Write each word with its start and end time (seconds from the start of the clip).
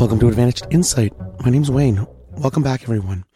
Welcome 0.00 0.18
to 0.20 0.28
Advantaged 0.28 0.66
Insight. 0.70 1.12
My 1.44 1.50
name's 1.50 1.70
Wayne. 1.70 2.06
Welcome 2.30 2.62
back, 2.62 2.84
everyone. 2.84 3.26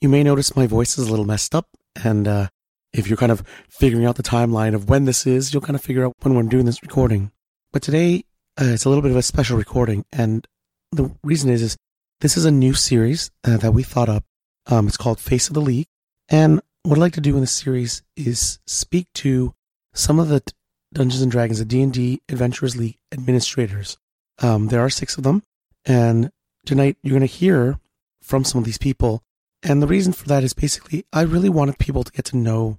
You 0.00 0.08
may 0.08 0.22
notice 0.22 0.54
my 0.54 0.68
voice 0.68 0.96
is 0.98 1.08
a 1.08 1.10
little 1.10 1.24
messed 1.24 1.52
up, 1.52 1.66
and 2.04 2.28
uh, 2.28 2.46
if 2.92 3.08
you're 3.08 3.16
kind 3.16 3.32
of 3.32 3.42
figuring 3.68 4.06
out 4.06 4.14
the 4.14 4.22
timeline 4.22 4.76
of 4.76 4.88
when 4.88 5.04
this 5.04 5.26
is, 5.26 5.52
you'll 5.52 5.62
kind 5.62 5.74
of 5.74 5.82
figure 5.82 6.06
out 6.06 6.14
when 6.20 6.36
we're 6.36 6.44
doing 6.44 6.64
this 6.64 6.80
recording. 6.80 7.32
But 7.72 7.82
today, 7.82 8.22
uh, 8.56 8.66
it's 8.66 8.84
a 8.84 8.88
little 8.88 9.02
bit 9.02 9.10
of 9.10 9.16
a 9.16 9.22
special 9.22 9.58
recording, 9.58 10.04
and 10.12 10.46
the 10.92 11.10
reason 11.24 11.50
is, 11.50 11.60
is 11.60 11.76
this 12.20 12.36
is 12.36 12.44
a 12.44 12.52
new 12.52 12.72
series 12.72 13.32
uh, 13.42 13.56
that 13.56 13.72
we 13.72 13.82
thought 13.82 14.08
up. 14.08 14.22
Um, 14.66 14.86
it's 14.86 14.96
called 14.96 15.18
Face 15.18 15.48
of 15.48 15.54
the 15.54 15.60
League, 15.60 15.88
and 16.28 16.60
what 16.84 16.98
I'd 16.98 17.00
like 17.00 17.14
to 17.14 17.20
do 17.20 17.34
in 17.34 17.40
this 17.40 17.50
series 17.50 18.04
is 18.14 18.60
speak 18.64 19.08
to 19.14 19.54
some 19.92 20.20
of 20.20 20.28
the 20.28 20.40
Dungeons 20.94 21.22
and 21.22 21.32
Dragons, 21.32 21.58
the 21.58 21.64
D 21.64 21.82
and 21.82 21.92
D 21.92 22.22
Adventurers 22.28 22.76
League 22.76 22.98
administrators. 23.10 23.98
Um, 24.38 24.68
there 24.68 24.82
are 24.82 24.88
six 24.88 25.18
of 25.18 25.24
them, 25.24 25.42
and 25.86 26.30
tonight 26.66 26.96
you're 27.02 27.16
going 27.16 27.20
to 27.20 27.26
hear 27.26 27.78
from 28.20 28.44
some 28.44 28.58
of 28.58 28.64
these 28.64 28.78
people. 28.78 29.22
And 29.62 29.80
the 29.80 29.86
reason 29.86 30.12
for 30.12 30.26
that 30.28 30.44
is 30.44 30.52
basically 30.52 31.06
I 31.12 31.22
really 31.22 31.48
wanted 31.48 31.78
people 31.78 32.04
to 32.04 32.12
get 32.12 32.26
to 32.26 32.36
know 32.36 32.78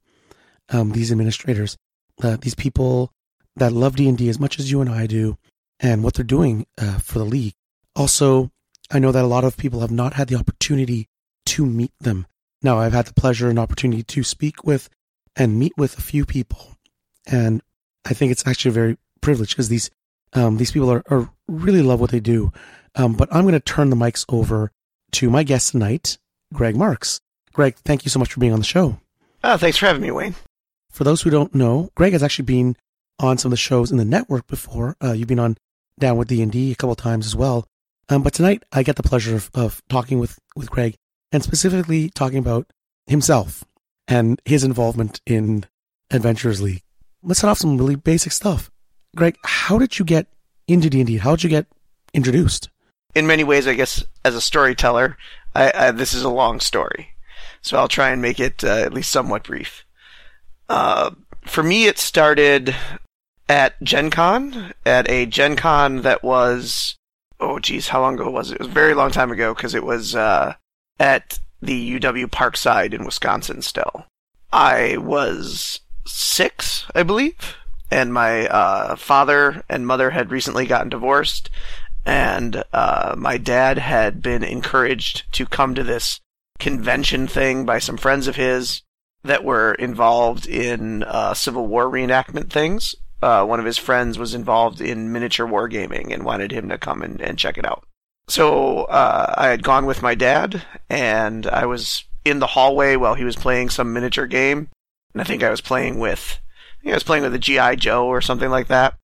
um, 0.70 0.92
these 0.92 1.12
administrators, 1.12 1.78
uh, 2.22 2.38
these 2.40 2.56
people 2.56 3.14
that 3.56 3.72
love 3.72 3.96
D 3.96 4.08
and 4.08 4.18
D 4.18 4.30
as 4.30 4.40
much 4.40 4.60
as 4.60 4.70
you 4.70 4.82
and 4.82 4.90
I 4.90 5.08
do, 5.08 5.38
and 5.80 6.04
what 6.04 6.14
they're 6.14 6.26
doing 6.26 6.68
uh, 6.78 7.00
for 7.00 7.20
the 7.20 7.26
league. 7.26 7.56
Also, 7.96 8.52
I 8.92 9.00
know 9.00 9.12
that 9.12 9.24
a 9.24 9.28
lot 9.28 9.44
of 9.44 9.58
people 9.58 9.80
have 9.80 9.92
not 9.92 10.14
had 10.14 10.28
the 10.28 10.36
opportunity 10.36 11.08
to 11.48 11.66
meet 11.66 11.92
them. 12.00 12.28
Now, 12.62 12.80
I've 12.80 12.94
had 12.94 13.06
the 13.06 13.14
pleasure 13.14 13.50
and 13.50 13.60
opportunity 13.60 14.04
to 14.04 14.24
speak 14.24 14.64
with 14.64 14.90
and 15.36 15.60
meet 15.60 15.74
with 15.78 15.98
a 15.98 16.02
few 16.02 16.26
people, 16.26 16.78
and 17.26 17.62
I 18.06 18.14
think 18.14 18.32
it's 18.32 18.46
actually 18.46 18.72
very 18.72 18.98
privileged 19.22 19.52
because 19.52 19.70
these 19.70 19.90
um, 20.34 20.58
these 20.58 20.72
people 20.72 20.92
are, 20.92 21.04
are 21.10 21.30
really 21.48 21.82
love 21.82 22.00
what 22.00 22.12
they 22.12 22.20
do. 22.20 22.52
Um, 22.98 23.14
but 23.14 23.30
I'm 23.32 23.44
going 23.44 23.54
to 23.54 23.60
turn 23.60 23.90
the 23.90 23.96
mics 23.96 24.26
over 24.28 24.72
to 25.14 25.30
my 25.30 25.44
guest 25.44 25.72
tonight, 25.72 26.18
Greg 26.54 26.76
Marks. 26.76 27.22
Greg, 27.54 27.76
thank 27.86 28.04
you 28.04 28.10
so 28.10 28.20
much 28.20 28.34
for 28.34 28.40
being 28.40 28.54
on 28.54 28.60
the 28.60 28.66
show. 28.66 29.00
Oh, 29.44 29.58
thanks 29.58 29.78
for 29.78 29.86
having 29.86 30.02
me, 30.02 30.12
Wayne. 30.12 30.36
For 30.90 31.04
those 31.04 31.22
who 31.22 31.30
don't 31.30 31.54
know, 31.54 31.92
Greg 31.96 32.14
has 32.14 32.24
actually 32.24 32.46
been 32.46 32.76
on 33.20 33.38
some 33.38 33.50
of 33.50 33.52
the 33.52 33.58
shows 33.58 33.92
in 33.92 33.98
the 33.98 34.06
network 34.06 34.48
before. 34.48 34.96
Uh, 35.02 35.14
you've 35.14 35.28
been 35.28 35.40
on 35.40 35.58
Down 36.00 36.18
with 36.18 36.28
D&D 36.28 36.72
a 36.72 36.76
couple 36.76 36.92
of 36.92 36.98
times 36.98 37.26
as 37.26 37.36
well. 37.36 37.68
Um, 38.10 38.24
but 38.24 38.34
tonight 38.34 38.64
I 38.72 38.84
get 38.84 38.96
the 38.96 39.04
pleasure 39.04 39.36
of, 39.36 39.50
of 39.54 39.82
talking 39.90 40.20
with, 40.20 40.40
with 40.56 40.70
Greg 40.70 40.96
and 41.32 41.44
specifically 41.44 42.10
talking 42.10 42.40
about 42.40 42.68
himself 43.06 43.64
and 44.08 44.42
his 44.46 44.64
involvement 44.64 45.22
in 45.26 45.66
Adventurers 46.10 46.62
League. 46.62 46.84
Let's 47.22 47.40
start 47.40 47.52
off 47.52 47.58
some 47.58 47.78
really 47.78 47.96
basic 47.96 48.32
stuff. 48.32 48.72
Greg, 49.16 49.38
how 49.44 49.78
did 49.78 50.00
you 50.00 50.06
get 50.06 50.28
into 50.68 50.90
D 50.90 51.00
and 51.00 51.08
D? 51.08 51.18
How 51.18 51.32
did 51.32 51.44
you 51.44 51.50
get 51.50 51.68
introduced? 52.14 52.70
In 53.16 53.28
many 53.28 53.44
ways, 53.44 53.68
I 53.68 53.74
guess 53.74 54.04
as 54.24 54.36
a 54.36 54.42
storyteller, 54.42 55.18
I, 55.56 55.72
I, 55.74 55.92
this 55.92 56.14
is 56.14 56.24
a 56.24 56.30
long 56.30 56.60
story, 56.60 57.16
so 57.62 57.78
I'll 57.78 57.88
try 57.88 58.10
and 58.10 58.22
make 58.22 58.40
it 58.40 58.64
uh, 58.64 58.68
at 58.68 58.94
least 58.94 59.12
somewhat 59.12 59.44
brief. 59.44 59.86
Uh, 60.70 61.12
for 61.46 61.64
me, 61.64 61.86
it 61.86 61.98
started 61.98 62.76
at 63.50 63.82
Gen 63.82 64.10
Con, 64.10 64.74
at 64.86 65.10
a 65.10 65.26
Gen 65.26 65.56
Con 65.56 66.02
that 66.02 66.24
was, 66.24 66.96
oh 67.40 67.60
geez, 67.60 67.88
how 67.90 68.02
long 68.02 68.16
ago 68.16 68.30
was 68.30 68.52
it? 68.52 68.56
It 68.56 68.60
was 68.60 68.68
a 68.68 68.72
very 68.72 68.94
long 68.94 69.12
time 69.12 69.32
ago 69.32 69.54
because 69.54 69.74
it 69.74 69.84
was 69.84 70.16
uh, 70.16 70.56
at 71.00 71.40
the 71.62 72.00
UW 72.00 72.28
Parkside 72.28 72.94
in 72.94 73.06
Wisconsin 73.06 73.62
still. 73.62 74.06
I 74.52 74.98
was 74.98 75.82
six, 76.06 76.86
I 76.94 77.04
believe, 77.04 77.56
and 77.90 78.14
my 78.14 78.48
uh, 78.48 78.96
father 78.96 79.64
and 79.70 79.88
mother 79.88 80.12
had 80.12 80.32
recently 80.32 80.66
gotten 80.66 80.90
divorced, 80.90 81.50
and 82.08 82.64
uh, 82.72 83.16
my 83.18 83.38
dad 83.38 83.78
had 83.78 84.22
been 84.22 84.42
encouraged 84.42 85.32
to 85.34 85.46
come 85.46 85.76
to 85.76 85.84
this 85.84 86.22
convention 86.58 87.28
thing 87.28 87.66
by 87.66 87.80
some 87.80 87.98
friends 87.98 88.28
of 88.28 88.38
his 88.38 88.82
that 89.24 89.44
were 89.44 89.74
involved 89.74 90.48
in 90.48 91.04
uh, 91.04 91.34
Civil 91.34 91.68
War 91.68 91.86
reenactment 91.86 92.50
things. 92.50 92.96
Uh, 93.22 93.44
one 93.46 93.60
of 93.60 93.66
his 93.66 93.78
friends 93.78 94.18
was 94.18 94.34
involved 94.34 94.80
in 94.80 95.12
miniature 95.12 95.46
wargaming 95.46 96.14
and 96.14 96.24
wanted 96.24 96.54
him 96.54 96.70
to 96.70 96.78
come 96.78 97.02
and, 97.02 97.20
and 97.20 97.38
check 97.38 97.58
it 97.58 97.66
out. 97.66 97.84
So 98.30 98.84
uh, 98.86 99.34
I 99.38 99.48
had 99.48 99.64
gone 99.64 99.86
with 99.86 100.02
my 100.02 100.16
dad, 100.16 100.64
and 100.90 101.46
I 101.46 101.66
was 101.66 102.06
in 102.24 102.40
the 102.40 102.48
hallway 102.48 102.96
while 102.96 103.16
he 103.16 103.26
was 103.26 103.36
playing 103.36 103.70
some 103.70 103.92
miniature 103.92 104.28
game, 104.28 104.70
and 105.14 105.22
I 105.22 105.26
think 105.26 105.44
I 105.44 105.50
was 105.50 105.62
playing 105.62 106.00
with, 106.00 106.40
I 106.80 106.84
think 106.84 106.94
I 106.94 106.96
was 106.96 107.04
playing 107.04 107.24
with 107.24 107.36
a 107.36 107.40
GI 107.40 107.76
Joe 107.78 108.06
or 108.06 108.22
something 108.22 108.50
like 108.50 108.68
that. 108.68 108.96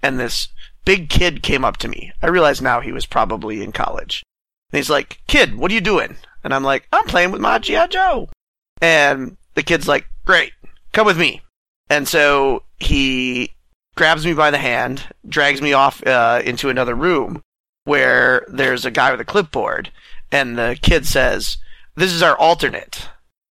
And 0.00 0.20
this 0.20 0.48
big 0.84 1.08
kid 1.08 1.42
came 1.42 1.64
up 1.64 1.76
to 1.78 1.88
me. 1.88 2.12
I 2.22 2.28
realize 2.28 2.60
now 2.60 2.80
he 2.80 2.92
was 2.92 3.06
probably 3.06 3.62
in 3.62 3.72
college. 3.72 4.22
And 4.72 4.78
he's 4.78 4.90
like, 4.90 5.20
"Kid, 5.26 5.56
what 5.56 5.70
are 5.70 5.74
you 5.74 5.80
doing?" 5.80 6.16
And 6.44 6.54
I'm 6.54 6.64
like, 6.64 6.86
"I'm 6.92 7.06
playing 7.06 7.30
with 7.30 7.40
my 7.40 7.58
GI 7.58 7.88
Joe." 7.88 8.28
And 8.80 9.36
the 9.54 9.62
kid's 9.62 9.88
like, 9.88 10.06
"Great, 10.24 10.52
come 10.92 11.06
with 11.06 11.18
me." 11.18 11.42
And 11.88 12.08
so 12.08 12.62
he 12.78 13.52
grabs 13.94 14.24
me 14.24 14.32
by 14.32 14.50
the 14.50 14.58
hand, 14.58 15.04
drags 15.28 15.60
me 15.60 15.72
off 15.72 16.04
uh, 16.06 16.40
into 16.44 16.68
another 16.68 16.94
room 16.94 17.42
where 17.84 18.46
there's 18.48 18.84
a 18.84 18.90
guy 18.90 19.10
with 19.10 19.20
a 19.20 19.24
clipboard, 19.24 19.90
and 20.30 20.58
the 20.58 20.78
kid 20.80 21.06
says, 21.06 21.58
"This 21.94 22.12
is 22.12 22.22
our 22.22 22.36
alternate." 22.36 23.08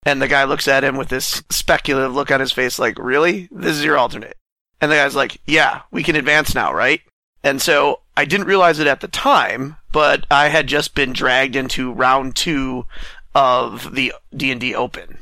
And 0.06 0.20
the 0.20 0.28
guy 0.28 0.44
looks 0.44 0.68
at 0.68 0.84
him 0.84 0.96
with 0.96 1.08
this 1.08 1.42
speculative 1.50 2.14
look 2.14 2.30
on 2.30 2.40
his 2.40 2.52
face, 2.52 2.78
like, 2.78 2.98
"Really? 2.98 3.48
This 3.50 3.76
is 3.76 3.84
your 3.84 3.96
alternate?" 3.96 4.36
And 4.80 4.90
the 4.90 4.96
guy's 4.96 5.14
like, 5.14 5.40
"Yeah, 5.46 5.82
we 5.90 6.02
can 6.02 6.16
advance 6.16 6.54
now, 6.54 6.72
right?" 6.72 7.00
And 7.44 7.60
so 7.60 8.00
I 8.16 8.24
didn't 8.24 8.46
realize 8.46 8.78
it 8.78 8.86
at 8.86 9.00
the 9.00 9.08
time, 9.08 9.76
but 9.92 10.26
I 10.30 10.48
had 10.48 10.66
just 10.66 10.94
been 10.94 11.12
dragged 11.12 11.54
into 11.54 11.92
round 11.92 12.34
two 12.34 12.86
of 13.34 13.94
the 13.94 14.14
D 14.34 14.50
and 14.50 14.60
D 14.60 14.74
Open 14.74 15.18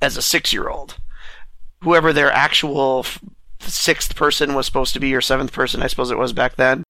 as 0.00 0.16
a 0.16 0.22
six-year-old. 0.22 0.96
Whoever 1.82 2.12
their 2.12 2.32
actual 2.32 3.06
sixth 3.60 4.16
person 4.16 4.54
was 4.54 4.66
supposed 4.66 4.92
to 4.94 5.00
be, 5.00 5.14
or 5.14 5.20
seventh 5.20 5.52
person, 5.52 5.82
I 5.82 5.86
suppose 5.86 6.10
it 6.10 6.18
was 6.18 6.32
back 6.32 6.56
then, 6.56 6.82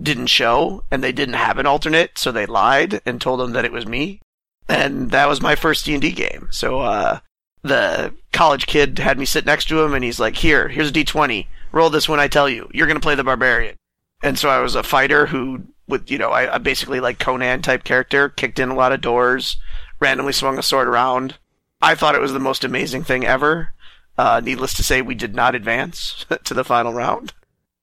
didn't 0.00 0.28
show, 0.28 0.84
and 0.92 1.02
they 1.02 1.12
didn't 1.12 1.34
have 1.34 1.58
an 1.58 1.66
alternate, 1.66 2.16
so 2.16 2.30
they 2.30 2.46
lied 2.46 3.00
and 3.04 3.20
told 3.20 3.40
them 3.40 3.52
that 3.52 3.64
it 3.64 3.72
was 3.72 3.86
me. 3.86 4.20
And 4.68 5.10
that 5.10 5.28
was 5.28 5.40
my 5.40 5.56
first 5.56 5.84
D 5.84 5.92
and 5.94 6.02
D 6.02 6.12
game. 6.12 6.48
So 6.52 6.80
uh, 6.80 7.18
the 7.62 8.14
college 8.32 8.66
kid 8.66 9.00
had 9.00 9.18
me 9.18 9.24
sit 9.24 9.44
next 9.44 9.64
to 9.66 9.82
him, 9.82 9.92
and 9.92 10.04
he's 10.04 10.20
like, 10.20 10.36
"Here, 10.36 10.68
here's 10.68 10.90
a 10.90 10.92
D 10.92 11.02
twenty. 11.02 11.48
Roll 11.72 11.90
this 11.90 12.08
when 12.08 12.20
I 12.20 12.28
tell 12.28 12.48
you. 12.48 12.70
You're 12.72 12.86
gonna 12.86 13.00
play 13.00 13.16
the 13.16 13.24
barbarian." 13.24 13.74
And 14.22 14.38
so 14.38 14.48
I 14.48 14.60
was 14.60 14.74
a 14.74 14.82
fighter 14.82 15.26
who, 15.26 15.62
with 15.88 16.10
you 16.10 16.18
know, 16.18 16.30
I, 16.30 16.54
I 16.54 16.58
basically 16.58 17.00
like 17.00 17.18
Conan 17.18 17.62
type 17.62 17.84
character, 17.84 18.28
kicked 18.28 18.58
in 18.58 18.68
a 18.68 18.74
lot 18.74 18.92
of 18.92 19.00
doors, 19.00 19.56
randomly 19.98 20.32
swung 20.32 20.58
a 20.58 20.62
sword 20.62 20.88
around. 20.88 21.36
I 21.80 21.94
thought 21.94 22.14
it 22.14 22.20
was 22.20 22.32
the 22.32 22.38
most 22.38 22.64
amazing 22.64 23.04
thing 23.04 23.24
ever. 23.24 23.72
Uh, 24.18 24.40
needless 24.44 24.74
to 24.74 24.82
say, 24.82 25.00
we 25.00 25.14
did 25.14 25.34
not 25.34 25.54
advance 25.54 26.26
to 26.44 26.54
the 26.54 26.64
final 26.64 26.92
round. 26.92 27.32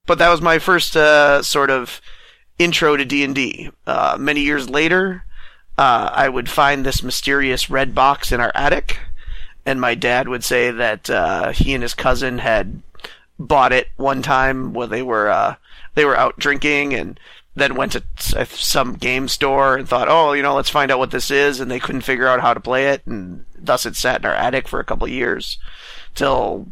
But 0.05 0.19
that 0.19 0.29
was 0.29 0.41
my 0.41 0.59
first 0.59 0.95
uh, 0.95 1.41
sort 1.41 1.69
of 1.69 2.01
intro 2.59 2.95
to 2.95 3.05
D 3.05 3.23
and 3.23 3.35
D. 3.35 3.71
Uh, 3.85 4.17
many 4.19 4.41
years 4.41 4.69
later, 4.69 5.25
uh, 5.77 6.09
I 6.13 6.29
would 6.29 6.49
find 6.49 6.85
this 6.85 7.03
mysterious 7.03 7.69
red 7.69 7.93
box 7.93 8.31
in 8.31 8.39
our 8.39 8.51
attic, 8.55 8.99
and 9.65 9.81
my 9.81 9.95
dad 9.95 10.27
would 10.27 10.43
say 10.43 10.71
that 10.71 11.09
uh, 11.09 11.51
he 11.51 11.73
and 11.73 11.83
his 11.83 11.93
cousin 11.93 12.37
had 12.39 12.81
bought 13.37 13.73
it 13.73 13.87
one 13.97 14.21
time 14.21 14.73
when 14.73 14.89
they 14.89 15.01
were 15.01 15.29
uh, 15.29 15.55
they 15.97 16.05
were 16.05 16.15
out 16.15 16.37
drinking 16.37 16.93
and 16.93 17.19
then 17.55 17.73
went 17.73 17.93
to 17.93 18.03
uh, 18.35 18.45
some 18.45 18.93
game 18.93 19.27
store 19.27 19.77
and 19.77 19.89
thought, 19.89 20.07
oh, 20.07 20.33
you 20.33 20.43
know, 20.43 20.53
let's 20.55 20.69
find 20.69 20.91
out 20.91 20.99
what 20.99 21.09
this 21.09 21.31
is, 21.31 21.59
and 21.59 21.71
they 21.71 21.79
couldn't 21.79 22.01
figure 22.01 22.27
out 22.27 22.39
how 22.39 22.53
to 22.53 22.59
play 22.59 22.89
it, 22.89 23.01
and 23.07 23.45
thus 23.57 23.85
it 23.85 23.95
sat 23.95 24.21
in 24.21 24.25
our 24.25 24.33
attic 24.33 24.67
for 24.67 24.79
a 24.79 24.83
couple 24.83 25.05
of 25.05 25.11
years, 25.11 25.57
till 26.13 26.67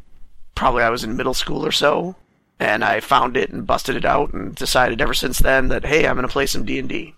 probably 0.53 0.83
I 0.83 0.91
was 0.91 1.03
in 1.03 1.17
middle 1.17 1.33
school 1.33 1.65
or 1.65 1.71
so, 1.71 2.15
and 2.59 2.83
I 2.83 2.99
found 2.99 3.35
it 3.35 3.49
and 3.49 3.65
busted 3.65 3.95
it 3.95 4.05
out, 4.05 4.31
and 4.31 4.53
decided 4.53 5.01
ever 5.01 5.15
since 5.15 5.39
then 5.39 5.69
that 5.69 5.85
hey, 5.85 6.07
I'm 6.07 6.15
going 6.15 6.27
to 6.27 6.31
play 6.31 6.45
some 6.45 6.63
D 6.63 6.77
and 6.77 6.87
D. 6.87 7.15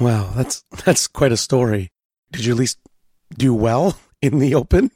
Wow, 0.00 0.32
that's 0.34 0.64
that's 0.84 1.06
quite 1.06 1.30
a 1.30 1.36
story. 1.36 1.88
Did 2.32 2.46
you 2.46 2.52
at 2.52 2.58
least 2.58 2.78
do 3.32 3.54
well 3.54 3.96
in 4.22 4.40
the 4.40 4.56
open? 4.56 4.90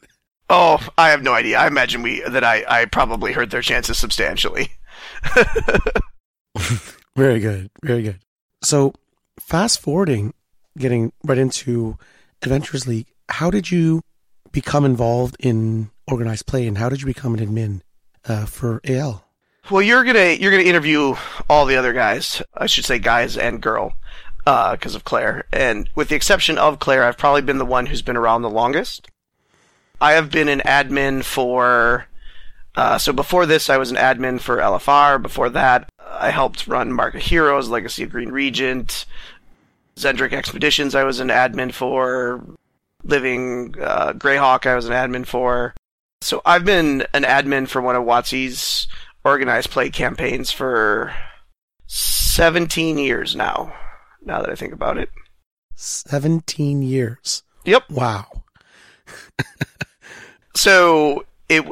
Oh, 0.50 0.84
I 0.99 1.11
have 1.11 1.22
no 1.22 1.34
idea. 1.34 1.58
I 1.58 1.69
imagine 1.69 2.02
we 2.02 2.20
that 2.28 2.43
I, 2.43 2.64
I 2.69 2.84
probably 2.87 3.32
hurt 3.32 3.52
their 3.52 3.62
chances 3.62 3.96
substantially. 3.96 4.72
very 7.16 7.40
good, 7.40 7.70
very 7.82 8.02
good. 8.02 8.19
So, 8.62 8.94
fast 9.40 9.81
forwarding, 9.81 10.34
getting 10.78 11.12
right 11.25 11.38
into 11.38 11.99
Adventures 12.43 12.87
League, 12.87 13.08
how 13.28 13.50
did 13.50 13.70
you 13.70 14.02
become 14.52 14.84
involved 14.84 15.37
in 15.40 15.90
organized 16.06 16.46
play, 16.46 16.66
and 16.66 16.78
how 16.78 16.88
did 16.88 17.00
you 17.00 17.06
become 17.06 17.34
an 17.34 17.46
admin 17.46 17.81
uh, 18.26 18.46
for 18.46 18.81
AL? 18.84 19.25
Well, 19.70 19.82
you're 19.82 20.04
gonna 20.04 20.32
you're 20.32 20.50
gonna 20.50 20.62
interview 20.64 21.14
all 21.49 21.66
the 21.66 21.76
other 21.76 21.93
guys. 21.93 22.43
I 22.54 22.66
should 22.66 22.84
say 22.84 22.99
guys 22.99 23.37
and 23.37 23.60
girl, 23.60 23.94
because 24.38 24.94
uh, 24.94 24.96
of 24.96 25.04
Claire. 25.04 25.44
And 25.52 25.88
with 25.94 26.08
the 26.08 26.16
exception 26.16 26.58
of 26.58 26.78
Claire, 26.78 27.04
I've 27.04 27.19
probably 27.19 27.43
been 27.43 27.58
the 27.58 27.64
one 27.64 27.87
who's 27.87 28.02
been 28.02 28.16
around 28.16 28.43
the 28.43 28.50
longest. 28.50 29.08
I 30.00 30.12
have 30.12 30.31
been 30.31 30.49
an 30.49 30.60
admin 30.60 31.25
for. 31.25 32.06
Uh, 32.74 32.98
so 32.98 33.12
before 33.12 33.46
this, 33.46 33.69
I 33.69 33.76
was 33.76 33.90
an 33.90 33.96
admin 33.96 34.40
for 34.40 34.56
LFR. 34.56 35.20
Before 35.20 35.50
that, 35.50 35.90
I 36.00 36.30
helped 36.30 36.66
run 36.66 36.92
Mark 36.92 37.14
of 37.14 37.22
Heroes, 37.22 37.69
Legacy 37.69 38.04
of 38.04 38.10
Green 38.10 38.30
Regent, 38.30 39.04
Xen'drik 39.96 40.32
Expeditions, 40.32 40.94
I 40.94 41.04
was 41.04 41.20
an 41.20 41.28
admin 41.28 41.72
for. 41.72 42.44
Living 43.04 43.74
uh, 43.80 44.12
Greyhawk, 44.12 44.64
I 44.64 44.76
was 44.76 44.86
an 44.88 44.92
admin 44.92 45.26
for. 45.26 45.74
So 46.20 46.40
I've 46.44 46.64
been 46.64 47.04
an 47.12 47.24
admin 47.24 47.66
for 47.66 47.82
one 47.82 47.96
of 47.96 48.04
WotC's 48.04 48.86
organized 49.25 49.70
play 49.70 49.90
campaigns 49.90 50.52
for 50.52 51.12
17 51.88 52.98
years 52.98 53.34
now, 53.34 53.75
now 54.25 54.40
that 54.40 54.50
I 54.50 54.54
think 54.54 54.72
about 54.72 54.98
it. 54.98 55.10
17 55.75 56.82
years. 56.82 57.42
Yep. 57.64 57.90
Wow. 57.90 58.44
so 60.54 61.25
it 61.48 61.64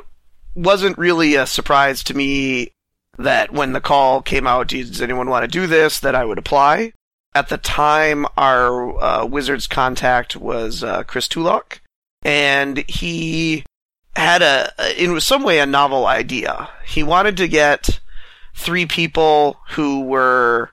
wasn't 0.54 0.98
really 0.98 1.34
a 1.34 1.46
surprise 1.46 2.02
to 2.04 2.16
me 2.16 2.72
that 3.18 3.52
when 3.52 3.72
the 3.72 3.80
call 3.80 4.22
came 4.22 4.46
out, 4.46 4.68
does 4.68 5.02
anyone 5.02 5.28
want 5.28 5.44
to 5.44 5.48
do 5.48 5.66
this, 5.66 6.00
that 6.00 6.14
I 6.14 6.24
would 6.24 6.38
apply. 6.38 6.92
At 7.34 7.48
the 7.48 7.58
time, 7.58 8.26
our 8.36 9.00
uh, 9.02 9.24
Wizards 9.26 9.66
contact 9.66 10.36
was 10.36 10.82
uh, 10.82 11.04
Chris 11.04 11.28
Tulach, 11.28 11.78
and 12.22 12.78
he 12.88 13.64
had 14.16 14.42
a, 14.42 14.72
in 15.00 15.20
some 15.20 15.44
way, 15.44 15.60
a 15.60 15.66
novel 15.66 16.06
idea. 16.06 16.68
He 16.84 17.02
wanted 17.02 17.36
to 17.36 17.46
get 17.46 18.00
three 18.54 18.86
people 18.86 19.60
who 19.70 20.00
were 20.00 20.70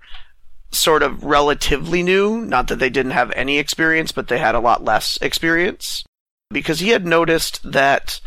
sort 0.72 1.04
of 1.04 1.24
relatively 1.24 2.02
new, 2.02 2.42
not 2.42 2.68
that 2.68 2.80
they 2.80 2.90
didn't 2.90 3.12
have 3.12 3.32
any 3.36 3.60
experience, 3.60 4.12
but 4.12 4.28
they 4.28 4.40
had 4.40 4.56
a 4.56 4.60
lot 4.60 4.84
less 4.84 5.18
experience, 5.22 6.04
because 6.50 6.80
he 6.80 6.90
had 6.90 7.06
noticed 7.06 7.72
that 7.72 8.20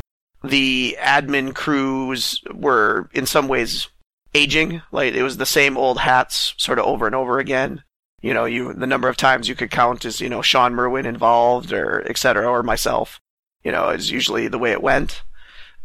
the 0.43 0.97
admin 0.99 1.53
crews 1.53 2.41
were 2.53 3.09
in 3.13 3.25
some 3.25 3.47
ways 3.47 3.87
aging. 4.33 4.81
Like 4.91 5.13
it 5.13 5.23
was 5.23 5.37
the 5.37 5.45
same 5.45 5.77
old 5.77 5.99
hats 5.99 6.53
sort 6.57 6.79
of 6.79 6.85
over 6.85 7.05
and 7.05 7.15
over 7.15 7.39
again. 7.39 7.83
You 8.21 8.33
know, 8.33 8.45
you 8.45 8.73
the 8.73 8.87
number 8.87 9.09
of 9.09 9.17
times 9.17 9.49
you 9.49 9.55
could 9.55 9.71
count 9.71 10.05
as, 10.05 10.21
you 10.21 10.29
know, 10.29 10.41
Shawn 10.41 10.73
Merwin 10.73 11.05
involved 11.05 11.73
or 11.73 12.03
et 12.07 12.17
cetera, 12.17 12.47
or 12.47 12.63
myself. 12.63 13.19
You 13.63 13.71
know, 13.71 13.89
is 13.89 14.09
usually 14.09 14.47
the 14.47 14.59
way 14.59 14.71
it 14.71 14.81
went. 14.81 15.23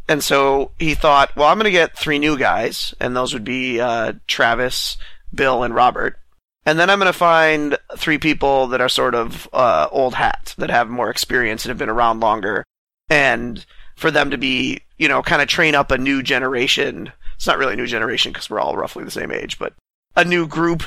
And 0.08 0.22
so 0.22 0.70
he 0.78 0.94
thought, 0.94 1.34
well, 1.34 1.48
I'm 1.48 1.58
going 1.58 1.64
to 1.64 1.70
get 1.70 1.98
three 1.98 2.18
new 2.18 2.38
guys, 2.38 2.94
and 3.00 3.16
those 3.16 3.34
would 3.34 3.44
be 3.44 3.80
uh, 3.80 4.12
Travis, 4.26 4.96
Bill, 5.34 5.62
and 5.62 5.74
Robert. 5.74 6.18
And 6.64 6.78
then 6.78 6.90
I'm 6.90 6.98
going 6.98 7.12
to 7.12 7.18
find 7.18 7.76
three 7.96 8.18
people 8.18 8.68
that 8.68 8.80
are 8.80 8.88
sort 8.88 9.14
of 9.14 9.48
uh, 9.52 9.88
old 9.90 10.14
hat, 10.14 10.54
that 10.58 10.70
have 10.70 10.88
more 10.88 11.10
experience 11.10 11.64
and 11.64 11.70
have 11.70 11.78
been 11.78 11.88
around 11.88 12.20
longer. 12.20 12.64
And 13.10 13.66
for 13.96 14.10
them 14.10 14.30
to 14.30 14.38
be, 14.38 14.80
you 14.98 15.08
know, 15.08 15.22
kind 15.22 15.42
of 15.42 15.48
train 15.48 15.74
up 15.74 15.90
a 15.90 15.98
new 15.98 16.22
generation. 16.22 17.12
It's 17.34 17.46
not 17.46 17.58
really 17.58 17.74
a 17.74 17.76
new 17.76 17.86
generation 17.86 18.32
because 18.32 18.48
we're 18.48 18.60
all 18.60 18.76
roughly 18.76 19.04
the 19.04 19.10
same 19.10 19.32
age, 19.32 19.58
but 19.58 19.74
a 20.14 20.24
new 20.24 20.46
group 20.46 20.84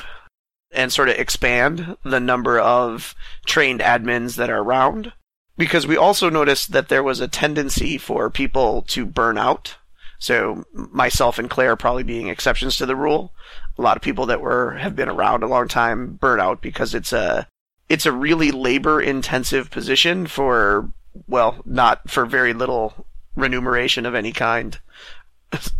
and 0.72 0.92
sort 0.92 1.08
of 1.08 1.16
expand 1.16 1.96
the 2.04 2.20
number 2.20 2.58
of 2.58 3.14
trained 3.44 3.80
admins 3.80 4.36
that 4.36 4.50
are 4.50 4.62
around. 4.62 5.12
Because 5.56 5.86
we 5.86 5.96
also 5.96 6.30
noticed 6.30 6.72
that 6.72 6.88
there 6.88 7.02
was 7.02 7.20
a 7.20 7.28
tendency 7.28 7.98
for 7.98 8.30
people 8.30 8.82
to 8.82 9.04
burn 9.04 9.36
out. 9.36 9.76
So 10.18 10.64
myself 10.72 11.38
and 11.38 11.50
Claire 11.50 11.76
probably 11.76 12.02
being 12.02 12.28
exceptions 12.28 12.76
to 12.78 12.86
the 12.86 12.96
rule. 12.96 13.32
A 13.76 13.82
lot 13.82 13.96
of 13.96 14.02
people 14.02 14.26
that 14.26 14.40
were 14.40 14.74
have 14.76 14.96
been 14.96 15.08
around 15.08 15.42
a 15.42 15.48
long 15.48 15.68
time 15.68 16.14
burn 16.14 16.40
out 16.40 16.62
because 16.62 16.94
it's 16.94 17.12
a 17.12 17.46
it's 17.88 18.06
a 18.06 18.12
really 18.12 18.50
labor 18.50 19.00
intensive 19.00 19.70
position 19.70 20.26
for 20.26 20.92
well, 21.26 21.60
not 21.64 22.08
for 22.10 22.26
very 22.26 22.52
little 22.52 23.06
remuneration 23.36 24.06
of 24.06 24.14
any 24.14 24.32
kind, 24.32 24.78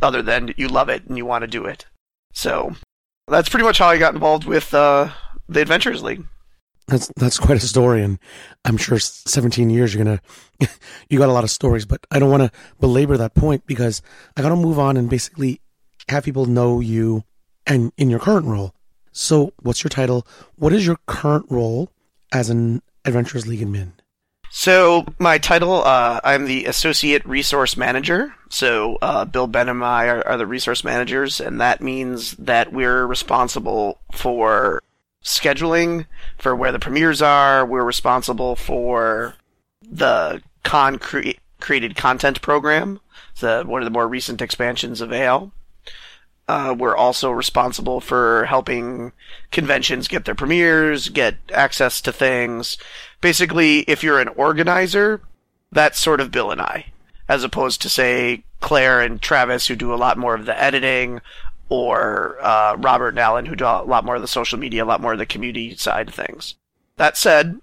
other 0.03 0.23
than 0.23 0.55
you 0.56 0.69
love 0.69 0.88
it 0.88 1.05
and 1.06 1.17
you 1.17 1.27
want 1.27 1.43
to 1.43 1.49
do 1.49 1.65
it. 1.65 1.87
So 2.32 2.75
that's 3.29 3.49
pretty 3.49 3.65
much 3.65 3.79
how 3.79 3.88
I 3.88 3.99
got 3.99 4.15
involved 4.15 4.44
with 4.44 4.73
uh, 4.75 5.11
the 5.49 5.61
Adventures 5.61 6.03
League. 6.03 6.25
That's 6.88 7.11
that's 7.17 7.38
quite 7.38 7.56
a 7.56 7.67
story, 7.67 8.03
and 8.03 8.19
I'm 8.65 8.77
sure 8.77 8.99
17 8.99 9.71
years 9.71 9.94
you're 9.94 10.05
gonna 10.05 10.21
you 11.09 11.19
got 11.19 11.29
a 11.29 11.32
lot 11.32 11.44
of 11.44 11.50
stories. 11.50 11.87
But 11.87 12.05
I 12.11 12.19
don't 12.19 12.31
want 12.31 12.43
to 12.43 12.59
belabor 12.81 13.17
that 13.17 13.35
point 13.35 13.65
because 13.67 14.03
I 14.37 14.43
got 14.43 14.49
to 14.49 14.56
move 14.56 14.79
on 14.79 14.97
and 14.97 15.09
basically 15.09 15.61
have 16.09 16.25
people 16.25 16.47
know 16.47 16.81
you 16.81 17.23
and 17.67 17.93
in 17.97 18.11
your 18.11 18.19
current 18.19 18.47
role. 18.47 18.75
So, 19.12 19.53
what's 19.62 19.85
your 19.85 19.88
title? 19.88 20.27
What 20.56 20.73
is 20.73 20.87
your 20.87 20.99
current 21.06 21.47
role 21.49 21.93
as 22.32 22.50
an 22.50 22.82
Adventures 23.05 23.47
League 23.47 23.61
admin? 23.61 23.93
So 24.52 25.06
my 25.19 25.38
title, 25.38 25.85
uh, 25.85 26.20
I'm 26.25 26.44
the 26.44 26.64
associate 26.67 27.25
resource 27.25 27.76
manager. 27.76 28.35
So 28.49 28.99
uh, 29.00 29.25
Bill 29.25 29.47
Ben 29.47 29.69
and 29.69 29.82
I 29.85 30.06
are, 30.06 30.26
are, 30.26 30.37
the 30.37 30.47
resource 30.47 30.82
managers, 30.82 31.41
and 31.41 31.61
that 31.61 31.81
means 31.81 32.32
that 32.32 32.73
we're 32.73 33.06
responsible 33.06 34.00
for 34.12 34.82
scheduling, 35.23 36.06
for 36.37 36.56
where 36.56 36.73
the 36.73 36.81
premieres 36.81 37.23
are. 37.23 37.64
We're 37.64 37.85
responsible 37.85 38.56
for 38.56 39.37
the 39.88 40.43
con 40.64 40.99
cre- 40.99 41.38
created 41.61 41.94
content 41.94 42.43
program, 42.43 42.99
the 43.38 43.62
one 43.64 43.82
of 43.82 43.87
the 43.87 43.93
more 43.93 44.08
recent 44.08 44.43
expansions 44.43 45.00
of 45.00 45.12
AL. 45.12 45.53
Uh, 46.50 46.75
we're 46.76 46.97
also 46.97 47.31
responsible 47.31 48.00
for 48.00 48.44
helping 48.47 49.12
conventions 49.52 50.08
get 50.08 50.25
their 50.25 50.35
premieres, 50.35 51.08
get 51.08 51.37
access 51.55 52.00
to 52.00 52.11
things. 52.11 52.76
Basically, 53.20 53.82
if 53.82 54.02
you're 54.02 54.19
an 54.19 54.26
organizer, 54.31 55.20
that's 55.70 56.00
sort 56.00 56.20
of 56.20 56.32
Bill 56.32 56.50
and 56.50 56.61
I, 56.61 56.87
as 57.29 57.44
opposed 57.44 57.81
to 57.82 57.88
say 57.88 58.43
Claire 58.58 59.00
and 59.00 59.23
Travis, 59.23 59.69
who 59.69 59.76
do 59.76 59.94
a 59.94 60.02
lot 60.02 60.19
more 60.19 60.35
of 60.35 60.44
the 60.44 60.61
editing, 60.61 61.20
or 61.69 62.37
uh, 62.43 62.75
Robert 62.76 63.11
and 63.11 63.20
Alan, 63.20 63.46
who 63.46 63.55
do 63.55 63.64
a 63.64 63.87
lot 63.87 64.05
more 64.05 64.17
of 64.17 64.23
the 64.23 64.26
social 64.26 64.58
media, 64.58 64.82
a 64.82 64.85
lot 64.85 65.00
more 65.00 65.12
of 65.12 65.20
the 65.20 65.26
community 65.26 65.76
side 65.76 66.08
of 66.08 66.14
things. 66.14 66.56
That 66.96 67.17
said, 67.17 67.61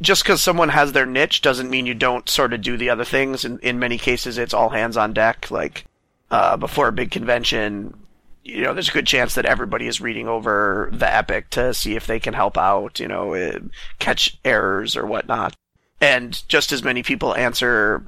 just 0.00 0.22
because 0.22 0.40
someone 0.40 0.70
has 0.70 0.92
their 0.92 1.04
niche 1.04 1.42
doesn't 1.42 1.68
mean 1.68 1.84
you 1.84 1.92
don't 1.92 2.26
sort 2.26 2.54
of 2.54 2.62
do 2.62 2.78
the 2.78 2.88
other 2.88 3.04
things. 3.04 3.44
In, 3.44 3.58
in 3.58 3.78
many 3.78 3.98
cases, 3.98 4.38
it's 4.38 4.54
all 4.54 4.70
hands 4.70 4.96
on 4.96 5.12
deck. 5.12 5.50
Like 5.50 5.84
uh, 6.30 6.56
before 6.56 6.88
a 6.88 6.92
big 6.92 7.10
convention, 7.10 7.99
you 8.42 8.62
know, 8.62 8.72
there's 8.72 8.88
a 8.88 8.92
good 8.92 9.06
chance 9.06 9.34
that 9.34 9.44
everybody 9.44 9.86
is 9.86 10.00
reading 10.00 10.28
over 10.28 10.90
the 10.92 11.12
epic 11.12 11.50
to 11.50 11.74
see 11.74 11.96
if 11.96 12.06
they 12.06 12.20
can 12.20 12.34
help 12.34 12.56
out, 12.56 12.98
you 12.98 13.08
know, 13.08 13.34
eh, 13.34 13.58
catch 13.98 14.38
errors 14.44 14.96
or 14.96 15.06
whatnot. 15.06 15.54
And 16.00 16.42
just 16.48 16.72
as 16.72 16.82
many 16.82 17.02
people 17.02 17.34
answer 17.36 18.04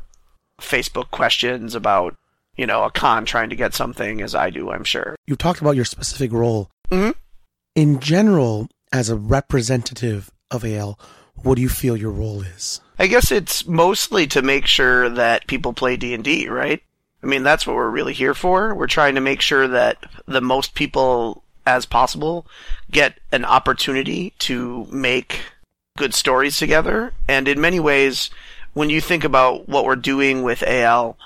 Facebook 0.58 1.10
questions 1.10 1.74
about, 1.74 2.16
you 2.56 2.66
know, 2.66 2.84
a 2.84 2.90
con 2.90 3.24
trying 3.24 3.50
to 3.50 3.56
get 3.56 3.74
something 3.74 4.22
as 4.22 4.34
I 4.34 4.50
do, 4.50 4.70
I'm 4.70 4.84
sure. 4.84 5.16
You 5.26 5.36
talked 5.36 5.60
about 5.60 5.76
your 5.76 5.84
specific 5.84 6.32
role. 6.32 6.70
Mm-hmm. 6.90 7.10
In 7.74 8.00
general, 8.00 8.68
as 8.92 9.10
a 9.10 9.16
representative 9.16 10.30
of 10.50 10.64
AL, 10.64 10.98
what 11.36 11.56
do 11.56 11.62
you 11.62 11.68
feel 11.68 11.96
your 11.96 12.10
role 12.10 12.42
is? 12.42 12.80
I 12.98 13.06
guess 13.06 13.32
it's 13.32 13.66
mostly 13.66 14.26
to 14.28 14.42
make 14.42 14.66
sure 14.66 15.08
that 15.08 15.46
people 15.46 15.72
play 15.72 15.96
D&D, 15.96 16.48
right? 16.48 16.82
I 17.22 17.26
mean, 17.26 17.42
that's 17.42 17.66
what 17.66 17.76
we're 17.76 17.88
really 17.88 18.12
here 18.12 18.34
for. 18.34 18.74
We're 18.74 18.86
trying 18.86 19.14
to 19.14 19.20
make 19.20 19.40
sure 19.40 19.68
that 19.68 19.98
the 20.26 20.40
most 20.40 20.74
people 20.74 21.42
as 21.66 21.86
possible 21.86 22.46
get 22.90 23.18
an 23.30 23.44
opportunity 23.44 24.32
to 24.38 24.86
make 24.90 25.40
good 25.96 26.14
stories 26.14 26.56
together. 26.56 27.12
And 27.28 27.46
in 27.48 27.60
many 27.60 27.80
ways, 27.80 28.30
when 28.72 28.90
you 28.90 29.00
think 29.00 29.24
about 29.24 29.68
what 29.68 29.84
we're 29.84 29.96
doing 29.96 30.42
with 30.42 30.62
AL, 30.62 31.16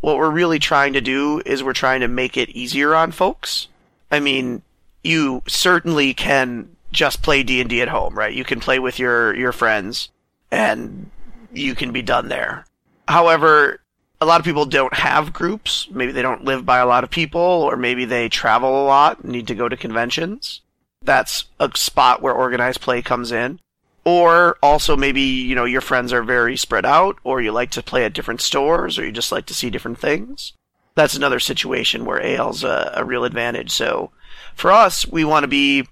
what 0.00 0.16
we're 0.16 0.30
really 0.30 0.58
trying 0.58 0.92
to 0.94 1.00
do 1.00 1.42
is 1.46 1.62
we're 1.62 1.72
trying 1.72 2.00
to 2.00 2.08
make 2.08 2.36
it 2.36 2.50
easier 2.50 2.94
on 2.94 3.12
folks. 3.12 3.68
I 4.10 4.20
mean, 4.20 4.62
you 5.02 5.42
certainly 5.46 6.14
can 6.14 6.76
just 6.92 7.22
play 7.22 7.42
D&D 7.42 7.80
at 7.82 7.88
home, 7.88 8.14
right? 8.14 8.34
You 8.34 8.44
can 8.44 8.60
play 8.60 8.78
with 8.78 8.98
your 8.98 9.34
your 9.34 9.52
friends 9.52 10.08
and 10.50 11.10
you 11.52 11.74
can 11.74 11.92
be 11.92 12.02
done 12.02 12.28
there. 12.28 12.66
However, 13.08 13.80
a 14.20 14.26
lot 14.26 14.40
of 14.40 14.44
people 14.44 14.64
don't 14.64 14.94
have 14.94 15.32
groups. 15.32 15.88
Maybe 15.90 16.12
they 16.12 16.22
don't 16.22 16.44
live 16.44 16.64
by 16.64 16.78
a 16.78 16.86
lot 16.86 17.04
of 17.04 17.10
people, 17.10 17.40
or 17.40 17.76
maybe 17.76 18.04
they 18.04 18.28
travel 18.28 18.82
a 18.82 18.86
lot 18.86 19.24
need 19.24 19.46
to 19.48 19.54
go 19.54 19.68
to 19.68 19.76
conventions. 19.76 20.62
That's 21.02 21.44
a 21.60 21.70
spot 21.74 22.22
where 22.22 22.32
organized 22.32 22.80
play 22.80 23.02
comes 23.02 23.30
in. 23.30 23.60
Or 24.04 24.56
also 24.62 24.96
maybe, 24.96 25.20
you 25.20 25.54
know, 25.54 25.64
your 25.64 25.80
friends 25.80 26.12
are 26.12 26.22
very 26.22 26.56
spread 26.56 26.86
out, 26.86 27.18
or 27.24 27.42
you 27.42 27.52
like 27.52 27.72
to 27.72 27.82
play 27.82 28.04
at 28.04 28.12
different 28.12 28.40
stores, 28.40 28.98
or 28.98 29.04
you 29.04 29.12
just 29.12 29.32
like 29.32 29.46
to 29.46 29.54
see 29.54 29.68
different 29.68 29.98
things. 29.98 30.52
That's 30.94 31.16
another 31.16 31.40
situation 31.40 32.04
where 32.04 32.24
AL's 32.24 32.64
a, 32.64 32.92
a 32.94 33.04
real 33.04 33.24
advantage. 33.24 33.70
So 33.70 34.12
for 34.54 34.70
us, 34.70 35.06
we 35.06 35.24
want 35.24 35.42
to 35.44 35.48
be 35.48 35.86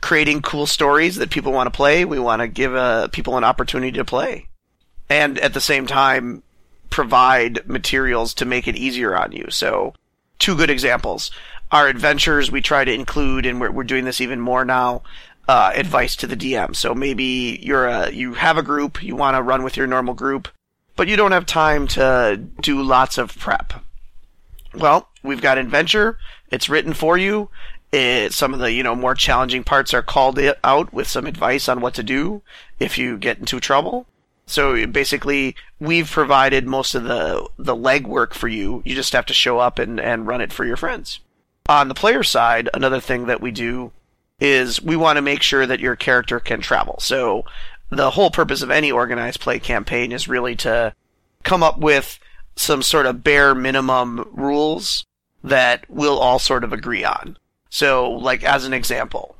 creating 0.00 0.42
cool 0.42 0.66
stories 0.66 1.16
that 1.16 1.30
people 1.30 1.52
want 1.52 1.66
to 1.66 1.76
play. 1.76 2.04
We 2.04 2.18
want 2.18 2.40
to 2.40 2.48
give 2.48 2.74
uh, 2.74 3.08
people 3.08 3.36
an 3.36 3.44
opportunity 3.44 3.92
to 3.98 4.04
play. 4.04 4.46
And 5.10 5.38
at 5.40 5.52
the 5.52 5.60
same 5.60 5.86
time, 5.86 6.42
provide 6.90 7.66
materials 7.68 8.34
to 8.34 8.44
make 8.44 8.68
it 8.68 8.76
easier 8.76 9.16
on 9.16 9.32
you. 9.32 9.46
So, 9.50 9.94
two 10.38 10.56
good 10.56 10.70
examples. 10.70 11.30
Our 11.72 11.88
adventures, 11.88 12.50
we 12.50 12.60
try 12.60 12.84
to 12.84 12.92
include, 12.92 13.46
and 13.46 13.60
we're, 13.60 13.70
we're 13.70 13.84
doing 13.84 14.04
this 14.04 14.20
even 14.20 14.40
more 14.40 14.64
now, 14.64 15.02
uh, 15.48 15.72
advice 15.74 16.16
to 16.16 16.26
the 16.26 16.36
DM. 16.36 16.74
So 16.74 16.94
maybe 16.94 17.58
you're 17.62 17.86
a, 17.86 18.10
you 18.10 18.34
have 18.34 18.58
a 18.58 18.62
group, 18.62 19.02
you 19.02 19.16
want 19.16 19.36
to 19.36 19.42
run 19.42 19.62
with 19.62 19.76
your 19.76 19.86
normal 19.86 20.14
group, 20.14 20.48
but 20.96 21.08
you 21.08 21.16
don't 21.16 21.32
have 21.32 21.46
time 21.46 21.86
to 21.88 22.40
do 22.60 22.82
lots 22.82 23.18
of 23.18 23.36
prep. 23.38 23.72
Well, 24.74 25.08
we've 25.22 25.40
got 25.40 25.58
Adventure. 25.58 26.18
It's 26.50 26.68
written 26.68 26.94
for 26.94 27.16
you. 27.16 27.50
It, 27.92 28.32
some 28.32 28.52
of 28.52 28.60
the 28.60 28.72
you 28.72 28.82
know 28.82 28.96
more 28.96 29.14
challenging 29.14 29.62
parts 29.62 29.94
are 29.94 30.02
called 30.02 30.38
out 30.64 30.92
with 30.92 31.06
some 31.06 31.26
advice 31.26 31.68
on 31.68 31.80
what 31.80 31.94
to 31.94 32.02
do 32.02 32.42
if 32.80 32.98
you 32.98 33.16
get 33.16 33.38
into 33.38 33.60
trouble. 33.60 34.06
So 34.46 34.86
basically, 34.86 35.56
we've 35.80 36.10
provided 36.10 36.66
most 36.66 36.94
of 36.94 37.04
the 37.04 37.48
the 37.58 37.76
legwork 37.76 38.32
for 38.32 38.48
you. 38.48 38.82
You 38.84 38.94
just 38.94 39.12
have 39.12 39.26
to 39.26 39.34
show 39.34 39.58
up 39.58 39.78
and, 39.78 39.98
and 39.98 40.26
run 40.26 40.40
it 40.40 40.52
for 40.52 40.64
your 40.64 40.76
friends. 40.76 41.20
On 41.68 41.88
the 41.88 41.94
player 41.94 42.22
side, 42.22 42.68
another 42.72 43.00
thing 43.00 43.26
that 43.26 43.40
we 43.40 43.50
do 43.50 43.90
is 44.38 44.80
we 44.80 44.96
want 44.96 45.16
to 45.16 45.22
make 45.22 45.42
sure 45.42 45.66
that 45.66 45.80
your 45.80 45.96
character 45.96 46.38
can 46.38 46.60
travel. 46.60 46.96
So 47.00 47.44
the 47.90 48.10
whole 48.10 48.30
purpose 48.30 48.62
of 48.62 48.70
any 48.70 48.92
organized 48.92 49.40
play 49.40 49.58
campaign 49.58 50.12
is 50.12 50.28
really 50.28 50.54
to 50.56 50.94
come 51.42 51.62
up 51.62 51.78
with 51.78 52.18
some 52.54 52.82
sort 52.82 53.06
of 53.06 53.24
bare 53.24 53.54
minimum 53.54 54.28
rules 54.32 55.04
that 55.42 55.84
we'll 55.88 56.18
all 56.18 56.38
sort 56.38 56.64
of 56.64 56.72
agree 56.72 57.04
on. 57.04 57.36
So, 57.70 58.10
like 58.10 58.42
as 58.42 58.64
an 58.64 58.72
example, 58.72 59.36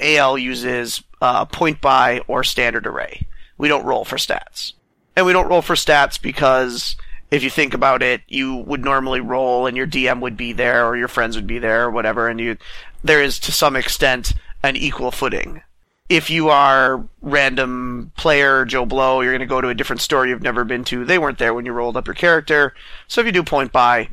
AL 0.00 0.38
uses 0.38 1.02
uh, 1.20 1.44
point 1.46 1.80
buy 1.80 2.20
or 2.28 2.44
standard 2.44 2.86
array. 2.86 3.26
We 3.58 3.68
don't 3.68 3.84
roll 3.84 4.04
for 4.04 4.16
stats, 4.16 4.72
and 5.14 5.26
we 5.26 5.32
don't 5.32 5.48
roll 5.48 5.62
for 5.62 5.74
stats 5.74 6.20
because 6.20 6.96
if 7.30 7.42
you 7.42 7.50
think 7.50 7.74
about 7.74 8.02
it, 8.02 8.22
you 8.28 8.56
would 8.56 8.84
normally 8.84 9.20
roll 9.20 9.66
and 9.66 9.76
your 9.76 9.86
DM 9.86 10.20
would 10.20 10.36
be 10.36 10.52
there 10.52 10.86
or 10.86 10.96
your 10.96 11.08
friends 11.08 11.36
would 11.36 11.46
be 11.46 11.58
there 11.58 11.84
or 11.84 11.90
whatever, 11.90 12.28
and 12.28 12.40
you 12.40 12.56
there 13.02 13.22
is 13.22 13.38
to 13.40 13.52
some 13.52 13.76
extent 13.76 14.32
an 14.62 14.76
equal 14.76 15.10
footing. 15.10 15.62
If 16.08 16.30
you 16.30 16.50
are 16.50 17.04
random 17.20 18.12
player 18.16 18.64
Joe 18.64 18.86
Blow, 18.86 19.20
you're 19.20 19.32
going 19.32 19.40
to 19.40 19.46
go 19.46 19.60
to 19.60 19.68
a 19.68 19.74
different 19.74 20.02
store 20.02 20.26
you've 20.26 20.42
never 20.42 20.64
been 20.64 20.84
to. 20.84 21.04
They 21.04 21.18
weren't 21.18 21.38
there 21.38 21.52
when 21.52 21.66
you 21.66 21.72
rolled 21.72 21.96
up 21.96 22.06
your 22.06 22.14
character, 22.14 22.74
so 23.08 23.20
if 23.20 23.26
you 23.26 23.32
do 23.32 23.42
point 23.42 23.72
buy, 23.72 24.10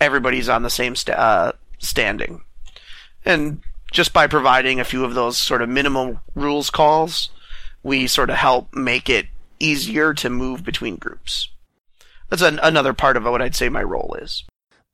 everybody's 0.00 0.48
on 0.48 0.62
the 0.62 0.70
same 0.70 0.94
st- 0.94 1.18
uh, 1.18 1.52
standing, 1.78 2.42
and 3.24 3.60
just 3.90 4.12
by 4.12 4.26
providing 4.26 4.78
a 4.78 4.84
few 4.84 5.04
of 5.04 5.14
those 5.14 5.36
sort 5.36 5.62
of 5.62 5.68
minimum 5.68 6.20
rules 6.34 6.70
calls, 6.70 7.30
we 7.82 8.06
sort 8.06 8.30
of 8.30 8.36
help 8.36 8.74
make 8.74 9.08
it 9.08 9.26
easier 9.58 10.14
to 10.14 10.30
move 10.30 10.64
between 10.64 10.96
groups. 10.96 11.48
That's 12.28 12.42
an, 12.42 12.58
another 12.62 12.92
part 12.92 13.16
of 13.16 13.24
what 13.24 13.42
I'd 13.42 13.54
say 13.54 13.68
my 13.68 13.82
role 13.82 14.16
is. 14.20 14.44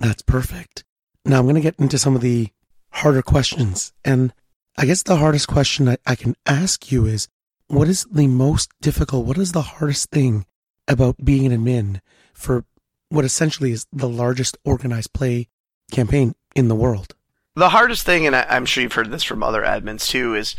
That's 0.00 0.22
perfect. 0.22 0.84
Now 1.24 1.38
I'm 1.38 1.44
going 1.44 1.54
to 1.54 1.60
get 1.60 1.78
into 1.78 1.98
some 1.98 2.14
of 2.14 2.20
the 2.20 2.48
harder 2.90 3.22
questions. 3.22 3.92
And 4.04 4.32
I 4.76 4.86
guess 4.86 5.02
the 5.02 5.16
hardest 5.16 5.48
question 5.48 5.88
I, 5.88 5.98
I 6.06 6.14
can 6.14 6.36
ask 6.46 6.90
you 6.90 7.06
is 7.06 7.28
what 7.68 7.88
is 7.88 8.06
the 8.10 8.26
most 8.26 8.70
difficult, 8.80 9.26
what 9.26 9.38
is 9.38 9.52
the 9.52 9.62
hardest 9.62 10.10
thing 10.10 10.46
about 10.86 11.24
being 11.24 11.46
an 11.46 11.52
admin 11.52 12.00
for 12.32 12.64
what 13.10 13.24
essentially 13.24 13.72
is 13.72 13.86
the 13.92 14.08
largest 14.08 14.56
organized 14.64 15.12
play 15.12 15.48
campaign 15.90 16.34
in 16.54 16.68
the 16.68 16.74
world? 16.74 17.14
The 17.58 17.70
hardest 17.70 18.06
thing, 18.06 18.24
and 18.24 18.36
I, 18.36 18.56
am 18.56 18.66
sure 18.66 18.84
you've 18.84 18.92
heard 18.92 19.10
this 19.10 19.24
from 19.24 19.42
other 19.42 19.62
admins 19.62 20.08
too, 20.08 20.36
is 20.36 20.54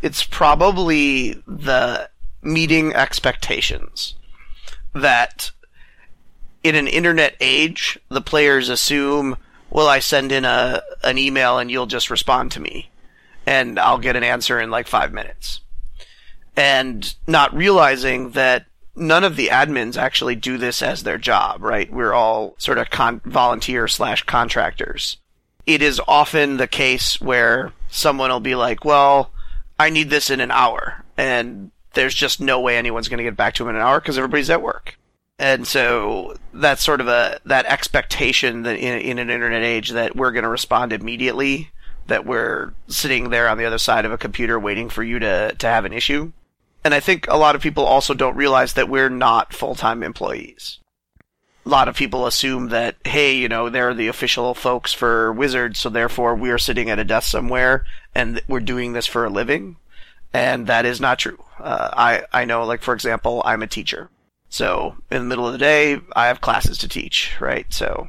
it's 0.00 0.24
probably 0.24 1.32
the 1.46 2.08
meeting 2.40 2.94
expectations 2.94 4.14
that 4.94 5.50
in 6.64 6.76
an 6.76 6.88
internet 6.88 7.36
age, 7.40 7.98
the 8.08 8.22
players 8.22 8.70
assume, 8.70 9.36
well, 9.68 9.86
I 9.86 9.98
send 9.98 10.32
in 10.32 10.46
a 10.46 10.80
an 11.04 11.18
email 11.18 11.58
and 11.58 11.70
you'll 11.70 11.84
just 11.84 12.08
respond 12.08 12.52
to 12.52 12.60
me, 12.60 12.88
and 13.44 13.78
I'll 13.78 13.98
get 13.98 14.16
an 14.16 14.24
answer 14.24 14.58
in 14.58 14.70
like 14.70 14.86
five 14.86 15.12
minutes, 15.12 15.60
and 16.56 17.14
not 17.26 17.54
realizing 17.54 18.30
that 18.30 18.64
none 18.96 19.24
of 19.24 19.36
the 19.36 19.48
admins 19.48 19.98
actually 19.98 20.36
do 20.36 20.56
this 20.56 20.80
as 20.80 21.02
their 21.02 21.18
job. 21.18 21.62
Right? 21.62 21.92
We're 21.92 22.14
all 22.14 22.54
sort 22.56 22.78
of 22.78 22.88
con- 22.88 23.20
volunteer 23.26 23.86
slash 23.88 24.22
contractors. 24.22 25.18
It 25.66 25.82
is 25.82 26.00
often 26.08 26.56
the 26.56 26.66
case 26.66 27.20
where 27.20 27.72
someone 27.88 28.30
will 28.30 28.40
be 28.40 28.54
like, 28.54 28.84
well, 28.84 29.30
I 29.78 29.90
need 29.90 30.10
this 30.10 30.30
in 30.30 30.40
an 30.40 30.50
hour, 30.50 31.04
and 31.16 31.70
there's 31.94 32.14
just 32.14 32.40
no 32.40 32.60
way 32.60 32.76
anyone's 32.76 33.08
going 33.08 33.18
to 33.18 33.24
get 33.24 33.36
back 33.36 33.54
to 33.54 33.64
him 33.64 33.70
in 33.70 33.76
an 33.76 33.82
hour 33.82 34.00
because 34.00 34.18
everybody's 34.18 34.50
at 34.50 34.62
work. 34.62 34.98
And 35.38 35.66
so 35.66 36.36
that's 36.52 36.82
sort 36.82 37.00
of 37.00 37.08
a 37.08 37.40
that 37.46 37.64
expectation 37.66 38.62
that 38.64 38.76
in, 38.76 39.00
in 39.00 39.18
an 39.18 39.30
internet 39.30 39.62
age 39.62 39.90
that 39.90 40.14
we're 40.14 40.32
going 40.32 40.42
to 40.42 40.50
respond 40.50 40.92
immediately 40.92 41.70
that 42.08 42.26
we're 42.26 42.74
sitting 42.88 43.30
there 43.30 43.48
on 43.48 43.56
the 43.56 43.64
other 43.64 43.78
side 43.78 44.04
of 44.04 44.12
a 44.12 44.18
computer 44.18 44.58
waiting 44.58 44.90
for 44.90 45.02
you 45.02 45.18
to 45.18 45.54
to 45.54 45.66
have 45.66 45.86
an 45.86 45.94
issue. 45.94 46.32
And 46.84 46.92
i 46.94 47.00
think 47.00 47.26
a 47.28 47.36
lot 47.36 47.54
of 47.54 47.62
people 47.62 47.84
also 47.84 48.12
don't 48.12 48.36
realize 48.36 48.74
that 48.74 48.88
we're 48.88 49.08
not 49.08 49.54
full-time 49.54 50.02
employees 50.02 50.78
a 51.64 51.68
lot 51.68 51.88
of 51.88 51.96
people 51.96 52.26
assume 52.26 52.68
that 52.68 52.96
hey 53.04 53.34
you 53.34 53.48
know 53.48 53.68
they're 53.68 53.94
the 53.94 54.08
official 54.08 54.54
folks 54.54 54.92
for 54.92 55.32
wizards 55.32 55.78
so 55.78 55.88
therefore 55.88 56.34
we're 56.34 56.58
sitting 56.58 56.90
at 56.90 56.98
a 56.98 57.04
desk 57.04 57.30
somewhere 57.30 57.84
and 58.14 58.40
we're 58.48 58.60
doing 58.60 58.92
this 58.92 59.06
for 59.06 59.24
a 59.24 59.30
living 59.30 59.76
and 60.32 60.66
that 60.66 60.86
is 60.86 61.00
not 61.00 61.18
true 61.18 61.42
uh, 61.58 61.90
i 61.92 62.22
i 62.32 62.44
know 62.44 62.64
like 62.64 62.82
for 62.82 62.94
example 62.94 63.42
i'm 63.44 63.62
a 63.62 63.66
teacher 63.66 64.10
so 64.50 64.96
in 65.10 65.18
the 65.18 65.24
middle 65.24 65.46
of 65.46 65.52
the 65.52 65.58
day, 65.58 66.00
I 66.14 66.26
have 66.26 66.40
classes 66.40 66.76
to 66.78 66.88
teach, 66.88 67.40
right? 67.40 67.72
So 67.72 68.08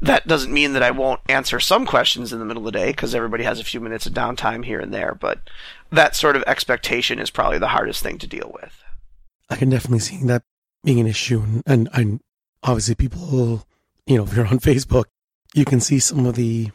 that 0.00 0.26
doesn't 0.26 0.52
mean 0.52 0.72
that 0.72 0.82
I 0.82 0.90
won't 0.90 1.20
answer 1.28 1.60
some 1.60 1.86
questions 1.86 2.32
in 2.32 2.38
the 2.38 2.46
middle 2.46 2.66
of 2.66 2.72
the 2.72 2.78
day 2.78 2.90
because 2.90 3.14
everybody 3.14 3.44
has 3.44 3.60
a 3.60 3.64
few 3.64 3.78
minutes 3.78 4.06
of 4.06 4.14
downtime 4.14 4.64
here 4.64 4.80
and 4.80 4.92
there. 4.92 5.14
But 5.14 5.40
that 5.90 6.16
sort 6.16 6.34
of 6.34 6.42
expectation 6.46 7.18
is 7.18 7.30
probably 7.30 7.58
the 7.58 7.68
hardest 7.68 8.02
thing 8.02 8.16
to 8.18 8.26
deal 8.26 8.50
with. 8.60 8.82
I 9.50 9.56
can 9.56 9.68
definitely 9.68 9.98
see 9.98 10.24
that 10.24 10.42
being 10.82 10.98
an 10.98 11.06
issue. 11.06 11.42
And, 11.42 11.62
and, 11.66 11.88
and 11.92 12.20
obviously, 12.62 12.94
people, 12.94 13.66
you 14.06 14.16
know, 14.16 14.24
if 14.24 14.34
you're 14.34 14.46
on 14.46 14.60
Facebook, 14.60 15.04
you 15.54 15.64
can 15.64 15.80
see 15.80 15.98
some 15.98 16.26
of 16.26 16.34
the 16.34 16.70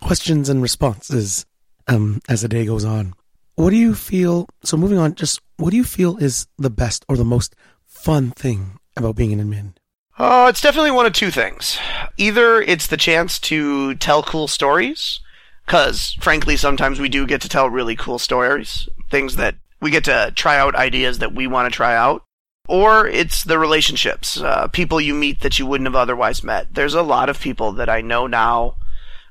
questions 0.00 0.48
and 0.48 0.62
responses 0.62 1.46
um, 1.86 2.20
as 2.28 2.42
the 2.42 2.48
day 2.48 2.64
goes 2.64 2.84
on. 2.84 3.14
What 3.56 3.70
do 3.70 3.76
you 3.76 3.94
feel? 3.94 4.48
So, 4.62 4.76
moving 4.76 4.98
on, 4.98 5.14
just 5.14 5.40
what 5.56 5.70
do 5.70 5.76
you 5.76 5.84
feel 5.84 6.16
is 6.18 6.46
the 6.58 6.70
best 6.70 7.04
or 7.08 7.16
the 7.16 7.24
most 7.24 7.54
fun 7.84 8.30
thing 8.30 8.78
about 8.96 9.16
being 9.16 9.32
an 9.32 9.40
admin? 9.40 9.74
Oh, 10.18 10.46
it's 10.46 10.60
definitely 10.60 10.90
one 10.90 11.06
of 11.06 11.12
two 11.12 11.30
things. 11.30 11.78
Either 12.16 12.60
it's 12.60 12.88
the 12.88 12.96
chance 12.96 13.38
to 13.40 13.94
tell 13.96 14.22
cool 14.22 14.48
stories, 14.48 15.20
because 15.64 16.16
frankly, 16.20 16.56
sometimes 16.56 16.98
we 16.98 17.08
do 17.08 17.26
get 17.26 17.40
to 17.42 17.48
tell 17.48 17.70
really 17.70 17.94
cool 17.94 18.18
stories, 18.18 18.88
things 19.10 19.36
that 19.36 19.56
we 19.80 19.90
get 19.90 20.04
to 20.04 20.32
try 20.34 20.58
out 20.58 20.74
ideas 20.74 21.18
that 21.18 21.34
we 21.34 21.46
want 21.46 21.70
to 21.70 21.76
try 21.76 21.94
out. 21.94 22.24
Or 22.68 23.06
it's 23.06 23.44
the 23.44 23.58
relationships, 23.58 24.40
uh, 24.40 24.68
people 24.68 25.00
you 25.00 25.14
meet 25.14 25.40
that 25.40 25.58
you 25.58 25.66
wouldn't 25.66 25.88
have 25.88 25.96
otherwise 25.96 26.44
met. 26.44 26.74
There's 26.74 26.94
a 26.94 27.02
lot 27.02 27.30
of 27.30 27.40
people 27.40 27.72
that 27.72 27.88
I 27.88 28.02
know 28.02 28.26
now 28.26 28.76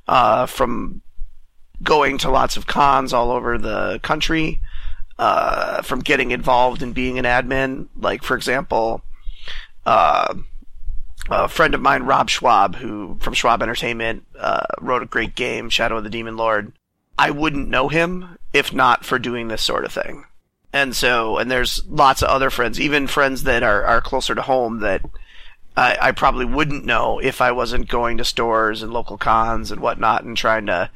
uh, 0.08 0.48
from 0.48 1.02
going 1.84 2.18
to 2.18 2.32
lots 2.32 2.58
of 2.58 2.66
cons 2.66 3.14
all 3.14 3.30
over 3.32 3.60
the 3.60 4.00
country 4.02 4.60
uh, 5.20 5.82
from 5.84 6.00
getting 6.00 6.32
involved 6.32 6.82
in 6.82 6.94
being 6.94 7.20
an 7.20 7.26
admin. 7.26 7.88
Like, 7.96 8.24
for 8.24 8.36
example, 8.36 9.04
uh, 9.86 10.34
a 11.30 11.48
friend 11.48 11.76
of 11.76 11.82
mine, 11.82 12.04
Rob 12.04 12.30
Schwalb, 12.30 12.76
who 12.76 13.18
from 13.20 13.34
Schwalb 13.34 13.62
Entertainment, 13.62 14.26
uh, 14.40 14.66
wrote 14.80 15.04
a 15.04 15.08
great 15.08 15.36
game, 15.36 15.70
Shadow 15.70 15.98
of 15.98 16.04
the 16.04 16.10
Demon 16.10 16.38
Lord. 16.38 16.74
I 17.20 17.32
wouldn't 17.32 17.70
know 17.70 17.88
him 17.88 18.38
if 18.54 18.74
not 18.74 19.06
for 19.06 19.20
doing 19.20 19.48
this 19.48 19.62
sort 19.62 19.86
of 19.86 19.92
thing. 19.92 20.26
And 20.78 20.96
so, 20.96 21.38
and 21.38 21.50
there's 21.50 21.84
lots 21.88 22.22
of 22.22 22.30
other 22.30 22.50
friends, 22.50 22.80
even 22.80 23.08
friends 23.08 23.44
that 23.44 23.64
are, 23.64 23.84
are 23.84 24.02
closer 24.02 24.36
to 24.36 24.42
home 24.44 24.82
that 24.82 25.02
I, 25.76 25.98
I 26.00 26.12
probably 26.12 26.46
wouldn't 26.46 26.86
know 26.86 27.20
if 27.20 27.42
I 27.42 27.52
wasn't 27.52 27.90
going 27.90 28.18
to 28.18 28.24
stores 28.24 28.84
and 28.84 28.94
local 28.94 29.18
cons 29.18 29.72
and 29.72 29.82
whatnot 29.82 30.24
and 30.24 30.38
trying 30.38 30.68
to 30.68 30.90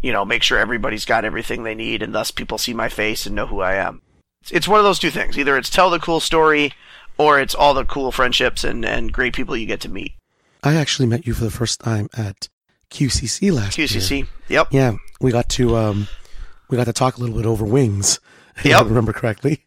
you 0.00 0.12
know, 0.12 0.24
make 0.24 0.42
sure 0.42 0.58
everybody's 0.58 1.04
got 1.04 1.24
everything 1.24 1.62
they 1.62 1.74
need, 1.74 2.02
and 2.02 2.14
thus 2.14 2.30
people 2.30 2.58
see 2.58 2.74
my 2.74 2.88
face 2.88 3.26
and 3.26 3.34
know 3.34 3.46
who 3.46 3.60
I 3.60 3.74
am. 3.74 4.00
It's 4.50 4.68
one 4.68 4.78
of 4.78 4.84
those 4.84 4.98
two 4.98 5.10
things. 5.10 5.38
Either 5.38 5.56
it's 5.56 5.70
tell 5.70 5.90
the 5.90 5.98
cool 5.98 6.20
story, 6.20 6.72
or 7.16 7.40
it's 7.40 7.54
all 7.54 7.74
the 7.74 7.84
cool 7.84 8.12
friendships 8.12 8.64
and, 8.64 8.84
and 8.84 9.12
great 9.12 9.34
people 9.34 9.56
you 9.56 9.66
get 9.66 9.80
to 9.80 9.88
meet. 9.88 10.14
I 10.62 10.74
actually 10.74 11.06
met 11.06 11.26
you 11.26 11.34
for 11.34 11.44
the 11.44 11.50
first 11.50 11.80
time 11.80 12.08
at 12.16 12.48
QCC 12.90 13.52
last 13.52 13.76
year. 13.76 13.88
QCC. 13.88 14.18
year. 14.18 14.26
Yep. 14.48 14.68
Yeah, 14.70 14.96
we 15.20 15.32
got 15.32 15.48
to 15.50 15.76
um, 15.76 16.08
we 16.68 16.76
got 16.76 16.84
to 16.84 16.92
talk 16.92 17.16
a 17.16 17.20
little 17.20 17.36
bit 17.36 17.46
over 17.46 17.64
wings. 17.64 18.20
Yep. 18.64 18.80
I 18.80 18.84
remember 18.84 19.12
correctly. 19.12 19.64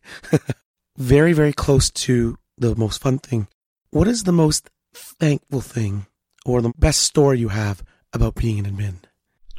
very 0.97 1.33
very 1.33 1.53
close 1.53 1.89
to 1.89 2.37
the 2.57 2.75
most 2.75 3.01
fun 3.01 3.19
thing. 3.19 3.47
What 3.91 4.07
is 4.07 4.23
the 4.23 4.31
most 4.31 4.69
thankful 4.93 5.61
thing 5.61 6.07
or 6.45 6.61
the 6.61 6.73
best 6.77 7.01
story 7.01 7.39
you 7.39 7.49
have 7.49 7.83
about 8.13 8.35
being 8.35 8.59
an 8.59 8.65
admin? 8.65 8.95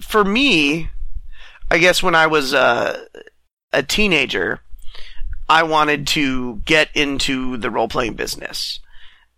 for 0.03 0.25
me, 0.25 0.91
I 1.71 1.79
guess 1.79 2.03
when 2.03 2.15
I 2.15 2.27
was 2.27 2.53
uh, 2.53 3.05
a 3.73 3.83
teenager, 3.83 4.61
I 5.49 5.63
wanted 5.63 6.07
to 6.09 6.57
get 6.65 6.89
into 6.95 7.57
the 7.57 7.71
role 7.71 7.89
playing 7.89 8.15
business. 8.15 8.81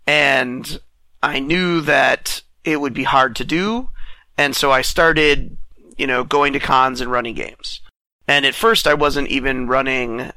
And 0.06 0.80
I 1.22 1.40
knew 1.40 1.80
that 1.82 2.42
it 2.64 2.80
would 2.80 2.94
be 2.94 3.04
hard 3.04 3.36
to 3.36 3.44
do. 3.44 3.90
And 4.36 4.56
so 4.56 4.70
I 4.70 4.82
started, 4.82 5.56
you 5.96 6.06
know, 6.06 6.24
going 6.24 6.52
to 6.54 6.60
cons 6.60 7.00
and 7.00 7.10
running 7.10 7.34
games. 7.34 7.80
And 8.26 8.46
at 8.46 8.54
first, 8.54 8.86
I 8.86 8.94
wasn't 8.94 9.28
even 9.28 9.68
running 9.68 10.32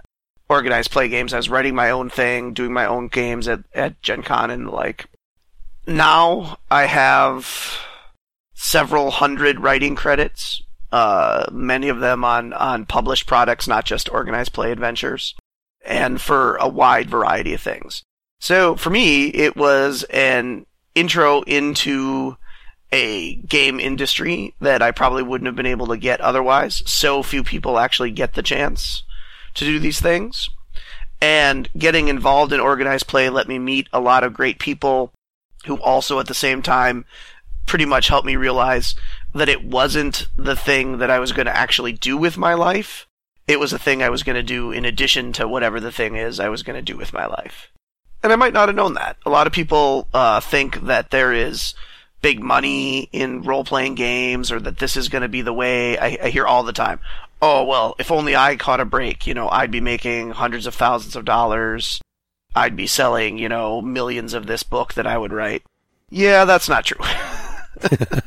organized 0.50 0.92
play 0.92 1.08
games. 1.08 1.34
I 1.34 1.38
was 1.38 1.50
writing 1.50 1.76
my 1.76 1.90
own 1.90 2.10
thing, 2.10 2.54
doing 2.54 2.74
my 2.74 2.86
own 2.86 3.08
games 3.08 3.48
at, 3.48 3.62
at 3.74 4.02
Gen 4.02 4.24
Con 4.24 4.50
and 4.52 4.68
the 4.68 4.72
like. 4.72 5.06
Now 5.86 6.60
I 6.70 6.86
have 6.86 7.80
several 8.54 9.12
hundred 9.12 9.60
writing 9.60 9.96
credits 9.96 10.62
uh, 10.92 11.46
many 11.52 11.90
of 11.90 12.00
them 12.00 12.24
on, 12.24 12.54
on 12.54 12.86
published 12.86 13.28
products, 13.28 13.68
not 13.68 13.86
just 13.86 14.10
organized 14.10 14.54
play 14.54 14.72
adventures, 14.72 15.36
and 15.86 16.22
for 16.22 16.56
a 16.58 16.68
wide 16.68 17.10
variety 17.10 17.54
of 17.54 17.62
things. 17.62 18.04
So 18.40 18.76
for 18.76 18.90
me, 18.90 19.28
it 19.28 19.56
was 19.56 20.04
an 20.06 20.66
intro 20.96 21.42
into 21.42 22.38
a 22.92 23.36
game 23.36 23.80
industry 23.80 24.54
that 24.62 24.82
I 24.82 24.92
probably 24.92 25.24
wouldn't 25.24 25.48
have 25.48 25.56
been 25.56 25.66
able 25.66 25.88
to 25.88 25.98
get 25.98 26.22
otherwise. 26.22 26.84
So 26.86 27.22
few 27.22 27.44
people 27.44 27.80
actually 27.80 28.12
get 28.12 28.34
the 28.34 28.44
chance 28.44 29.04
to 29.56 29.66
do 29.66 29.80
these 29.80 30.00
things. 30.00 30.50
And 31.20 31.68
getting 31.78 32.08
involved 32.08 32.54
in 32.54 32.60
organized 32.60 33.08
play 33.08 33.30
let 33.30 33.48
me 33.48 33.58
meet 33.58 33.88
a 33.92 34.00
lot 34.00 34.24
of 34.24 34.34
great 34.34 34.60
people 34.60 35.12
who 35.66 35.76
also 35.82 36.20
at 36.20 36.28
the 36.28 36.34
same 36.34 36.62
time 36.62 37.06
pretty 37.66 37.86
much 37.86 38.08
helped 38.08 38.26
me 38.26 38.36
realize 38.36 38.96
that 39.34 39.50
it 39.50 39.66
wasn't 39.66 40.28
the 40.38 40.56
thing 40.56 41.00
that 41.00 41.10
I 41.10 41.20
was 41.20 41.32
going 41.32 41.48
to 41.48 41.58
actually 41.58 41.92
do 41.92 42.18
with 42.18 42.38
my 42.38 42.54
life. 42.54 43.08
It 43.48 43.60
was 43.60 43.74
a 43.74 43.80
thing 43.80 44.02
I 44.02 44.10
was 44.10 44.24
going 44.24 44.36
to 44.36 44.44
do 44.44 44.72
in 44.72 44.86
addition 44.86 45.34
to 45.34 45.48
whatever 45.48 45.80
the 45.80 45.92
thing 45.92 46.16
is 46.16 46.40
I 46.40 46.50
was 46.50 46.64
going 46.64 46.76
to 46.76 46.92
do 46.92 46.98
with 46.98 47.14
my 47.14 47.26
life. 47.26 47.72
And 48.24 48.32
I 48.32 48.36
might 48.36 48.54
not 48.54 48.70
have 48.70 48.76
known 48.76 48.94
that. 48.94 49.18
A 49.26 49.30
lot 49.30 49.48
of 49.48 49.54
people 49.54 50.08
uh, 50.14 50.40
think 50.40 50.82
that 50.82 51.12
there 51.12 51.34
is 51.34 51.74
big 52.28 52.44
money 52.44 53.08
in 53.14 53.42
role 53.42 53.64
playing 53.64 53.96
games 53.96 54.52
or 54.52 54.60
that 54.60 54.80
this 54.80 54.98
is 54.98 55.08
going 55.08 55.22
to 55.22 55.30
be 55.30 55.42
the 55.42 55.54
way. 55.54 55.98
I, 55.98 56.18
I, 56.24 56.30
hear 56.30 56.46
all 56.46 56.62
the 56.62 56.74
time. 56.74 57.00
Oh, 57.42 57.64
well, 57.64 57.96
if 58.00 58.12
only 58.12 58.36
I 58.36 58.58
caught 58.58 58.82
a 58.82 58.86
break, 58.86 59.26
you 59.26 59.34
know, 59.34 59.48
I'd 59.48 59.72
be 59.72 59.80
making 59.80 60.32
hundreds 60.32 60.68
of 60.68 60.76
thousands 60.76 61.16
of 61.16 61.24
dollars. 61.24 62.02
I'd 62.54 62.76
be 62.76 62.86
selling, 62.86 63.38
you 63.38 63.48
know, 63.48 63.82
millions 63.82 64.34
of 64.34 64.46
this 64.46 64.62
book 64.62 64.96
that 64.96 65.08
I 65.08 65.18
would 65.18 65.32
write. 65.32 65.64
Yeah, 66.10 66.44
that's 66.44 66.68
not 66.68 66.84
true. 66.84 67.00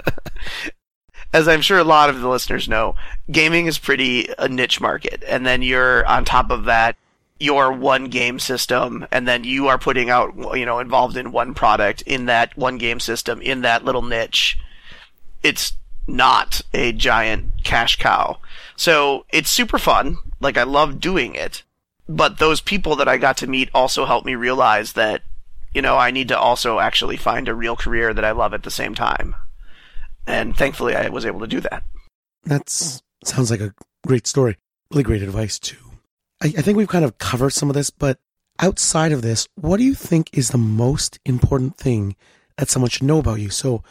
As 1.34 1.46
I'm 1.46 1.60
sure 1.60 1.78
a 1.78 1.84
lot 1.84 2.08
of 2.08 2.22
the 2.22 2.28
listeners 2.28 2.70
know, 2.70 2.96
gaming 3.30 3.66
is 3.66 3.78
pretty 3.78 4.30
a 4.38 4.48
niche 4.48 4.80
market. 4.80 5.22
And 5.28 5.44
then 5.44 5.60
you're 5.60 6.06
on 6.06 6.24
top 6.24 6.50
of 6.50 6.64
that, 6.64 6.96
your 7.40 7.72
one 7.72 8.04
game 8.04 8.38
system 8.38 9.06
and 9.10 9.26
then 9.26 9.44
you 9.44 9.66
are 9.66 9.78
putting 9.78 10.10
out 10.10 10.34
you 10.54 10.66
know 10.66 10.78
involved 10.78 11.16
in 11.16 11.32
one 11.32 11.54
product 11.54 12.02
in 12.02 12.26
that 12.26 12.56
one 12.56 12.76
game 12.76 13.00
system 13.00 13.40
in 13.40 13.62
that 13.62 13.84
little 13.84 14.02
niche. 14.02 14.58
It's 15.42 15.72
not 16.06 16.60
a 16.74 16.92
giant 16.92 17.64
cash 17.64 17.96
cow. 17.96 18.38
So 18.76 19.24
it's 19.30 19.50
super 19.50 19.78
fun. 19.78 20.18
Like 20.38 20.58
i 20.58 20.62
love 20.62 21.00
doing 21.00 21.34
it. 21.34 21.62
But 22.08 22.38
those 22.38 22.60
people 22.60 22.94
that 22.96 23.08
i 23.08 23.16
got 23.16 23.38
to 23.38 23.46
meet 23.46 23.70
also 23.74 24.04
helped 24.04 24.26
me 24.26 24.34
realize 24.34 24.92
that 24.92 25.22
you 25.72 25.80
know 25.80 25.96
i 25.96 26.10
need 26.10 26.28
to 26.28 26.38
also 26.38 26.78
actually 26.78 27.16
find 27.16 27.48
a 27.48 27.54
real 27.54 27.76
career 27.76 28.12
that 28.12 28.24
i 28.24 28.32
love 28.32 28.52
at 28.52 28.64
the 28.64 28.70
same 28.70 28.94
time. 28.94 29.34
And 30.26 30.54
thankfully 30.54 30.94
i 30.94 31.08
was 31.08 31.24
able 31.24 31.40
to 31.40 31.46
do 31.46 31.60
that. 31.60 31.84
That's 32.44 33.02
sounds 33.24 33.50
like 33.50 33.60
a 33.60 33.74
great 34.06 34.26
story. 34.26 34.58
Really 34.90 35.04
great 35.04 35.22
advice 35.22 35.58
too 35.58 35.89
I, 36.40 36.46
I 36.46 36.62
think 36.62 36.76
we've 36.76 36.88
kind 36.88 37.04
of 37.04 37.18
covered 37.18 37.50
some 37.50 37.68
of 37.68 37.74
this, 37.74 37.90
but 37.90 38.18
outside 38.58 39.12
of 39.12 39.22
this, 39.22 39.48
what 39.54 39.78
do 39.78 39.84
you 39.84 39.94
think 39.94 40.30
is 40.32 40.50
the 40.50 40.58
most 40.58 41.18
important 41.24 41.76
thing 41.76 42.16
that 42.56 42.68
someone 42.68 42.90
should 42.90 43.04
know 43.04 43.18
about 43.18 43.40
you? 43.40 43.50
So 43.50 43.82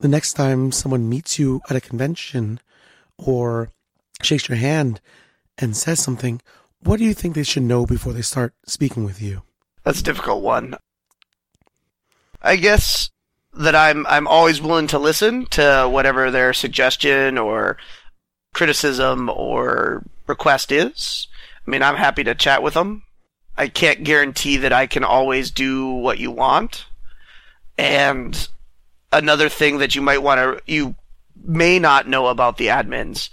the 0.00 0.08
next 0.08 0.34
time 0.34 0.72
someone 0.72 1.08
meets 1.08 1.38
you 1.38 1.60
at 1.68 1.76
a 1.76 1.80
convention 1.80 2.60
or 3.16 3.70
shakes 4.22 4.48
your 4.48 4.58
hand 4.58 5.00
and 5.56 5.76
says 5.76 6.00
something, 6.00 6.40
what 6.80 6.98
do 6.98 7.04
you 7.04 7.14
think 7.14 7.34
they 7.34 7.42
should 7.42 7.64
know 7.64 7.86
before 7.86 8.12
they 8.12 8.22
start 8.22 8.54
speaking 8.66 9.04
with 9.04 9.20
you? 9.20 9.42
That's 9.84 10.00
a 10.00 10.04
difficult 10.04 10.42
one. 10.42 10.76
I 12.42 12.56
guess 12.56 13.10
that 13.54 13.74
I'm 13.74 14.06
I'm 14.06 14.28
always 14.28 14.60
willing 14.60 14.86
to 14.88 14.98
listen 14.98 15.46
to 15.46 15.88
whatever 15.90 16.30
their 16.30 16.52
suggestion 16.52 17.38
or 17.38 17.76
criticism 18.54 19.28
or 19.28 20.04
request 20.26 20.70
is. 20.70 21.27
I 21.68 21.70
mean, 21.70 21.82
I'm 21.82 21.96
happy 21.96 22.24
to 22.24 22.34
chat 22.34 22.62
with 22.62 22.72
them. 22.72 23.02
I 23.54 23.68
can't 23.68 24.02
guarantee 24.02 24.56
that 24.56 24.72
I 24.72 24.86
can 24.86 25.04
always 25.04 25.50
do 25.50 25.86
what 25.90 26.18
you 26.18 26.30
want. 26.30 26.86
And 27.76 28.48
another 29.12 29.50
thing 29.50 29.76
that 29.76 29.94
you 29.94 30.00
might 30.00 30.22
want 30.22 30.38
to, 30.38 30.62
you 30.64 30.94
may 31.36 31.78
not 31.78 32.08
know 32.08 32.28
about 32.28 32.56
the 32.56 32.68
admins, 32.68 33.28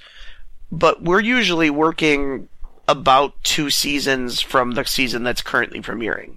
but 0.70 1.02
we're 1.02 1.22
usually 1.22 1.70
working 1.70 2.50
about 2.90 3.42
two 3.46 3.70
seasons 3.70 4.42
from 4.42 4.72
the 4.72 4.84
season 4.84 5.24
that's 5.24 5.42
currently 5.42 5.82
premiering. 5.82 6.36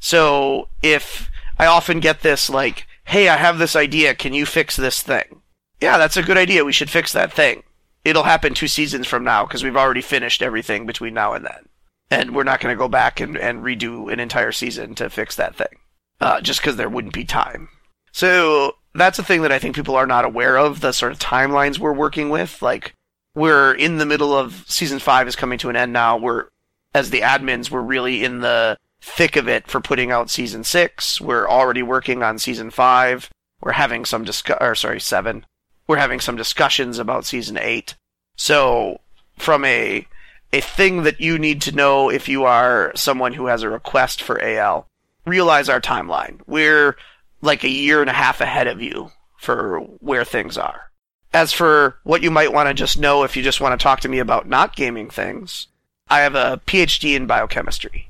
So 0.00 0.68
if 0.82 1.30
I 1.58 1.66
often 1.66 2.00
get 2.00 2.22
this 2.22 2.48
like, 2.48 2.86
hey, 3.04 3.28
I 3.28 3.36
have 3.36 3.58
this 3.58 3.76
idea, 3.76 4.14
can 4.14 4.32
you 4.32 4.46
fix 4.46 4.76
this 4.76 5.02
thing? 5.02 5.42
Yeah, 5.82 5.98
that's 5.98 6.16
a 6.16 6.22
good 6.22 6.38
idea. 6.38 6.64
We 6.64 6.72
should 6.72 6.88
fix 6.88 7.12
that 7.12 7.30
thing 7.30 7.62
it'll 8.04 8.22
happen 8.24 8.54
two 8.54 8.68
seasons 8.68 9.06
from 9.06 9.24
now 9.24 9.46
because 9.46 9.62
we've 9.62 9.76
already 9.76 10.02
finished 10.02 10.42
everything 10.42 10.86
between 10.86 11.14
now 11.14 11.34
and 11.34 11.44
then. 11.44 11.68
And 12.10 12.34
we're 12.34 12.44
not 12.44 12.60
going 12.60 12.74
to 12.74 12.78
go 12.78 12.88
back 12.88 13.20
and, 13.20 13.36
and 13.38 13.62
redo 13.62 14.12
an 14.12 14.20
entire 14.20 14.52
season 14.52 14.94
to 14.96 15.08
fix 15.08 15.36
that 15.36 15.54
thing. 15.54 15.78
Uh, 16.20 16.40
just 16.40 16.60
because 16.60 16.76
there 16.76 16.88
wouldn't 16.88 17.14
be 17.14 17.24
time. 17.24 17.68
So 18.12 18.76
that's 18.94 19.18
a 19.18 19.24
thing 19.24 19.42
that 19.42 19.50
I 19.50 19.58
think 19.58 19.74
people 19.74 19.96
are 19.96 20.06
not 20.06 20.24
aware 20.24 20.56
of, 20.56 20.80
the 20.80 20.92
sort 20.92 21.10
of 21.10 21.18
timelines 21.18 21.78
we're 21.78 21.92
working 21.92 22.28
with. 22.28 22.62
Like, 22.62 22.94
we're 23.34 23.74
in 23.74 23.98
the 23.98 24.06
middle 24.06 24.36
of 24.36 24.64
season 24.68 24.98
five 24.98 25.26
is 25.26 25.34
coming 25.34 25.58
to 25.58 25.70
an 25.70 25.76
end 25.76 25.92
now. 25.92 26.16
We're, 26.16 26.48
as 26.94 27.10
the 27.10 27.20
admins, 27.20 27.70
we're 27.70 27.80
really 27.80 28.22
in 28.22 28.40
the 28.40 28.76
thick 29.00 29.34
of 29.36 29.48
it 29.48 29.66
for 29.66 29.80
putting 29.80 30.12
out 30.12 30.30
season 30.30 30.62
six. 30.62 31.20
We're 31.20 31.48
already 31.48 31.82
working 31.82 32.22
on 32.22 32.38
season 32.38 32.70
five. 32.70 33.30
We're 33.60 33.72
having 33.72 34.04
some 34.04 34.24
discuss, 34.24 34.58
or 34.60 34.74
sorry, 34.74 35.00
seven 35.00 35.46
we're 35.86 35.96
having 35.96 36.20
some 36.20 36.36
discussions 36.36 36.98
about 36.98 37.24
season 37.24 37.58
eight. 37.58 37.94
So, 38.36 39.00
from 39.36 39.64
a 39.64 40.06
a 40.52 40.60
thing 40.60 41.04
that 41.04 41.20
you 41.20 41.38
need 41.38 41.62
to 41.62 41.72
know 41.74 42.10
if 42.10 42.28
you 42.28 42.44
are 42.44 42.92
someone 42.94 43.32
who 43.32 43.46
has 43.46 43.62
a 43.62 43.70
request 43.70 44.22
for 44.22 44.42
AL, 44.42 44.86
realize 45.24 45.68
our 45.68 45.80
timeline. 45.80 46.40
We're 46.46 46.96
like 47.40 47.64
a 47.64 47.70
year 47.70 48.00
and 48.00 48.10
a 48.10 48.14
half 48.14 48.40
ahead 48.40 48.66
of 48.66 48.82
you 48.82 49.10
for 49.36 49.80
where 50.00 50.24
things 50.24 50.58
are. 50.58 50.90
As 51.32 51.52
for 51.52 51.96
what 52.04 52.22
you 52.22 52.30
might 52.30 52.52
want 52.52 52.68
to 52.68 52.74
just 52.74 52.98
know 52.98 53.24
if 53.24 53.36
you 53.36 53.42
just 53.42 53.60
want 53.60 53.78
to 53.78 53.82
talk 53.82 54.00
to 54.00 54.08
me 54.08 54.18
about 54.18 54.46
not 54.46 54.76
gaming 54.76 55.08
things, 55.08 55.68
I 56.08 56.20
have 56.20 56.34
a 56.34 56.60
PhD 56.66 57.16
in 57.16 57.26
biochemistry. 57.26 58.08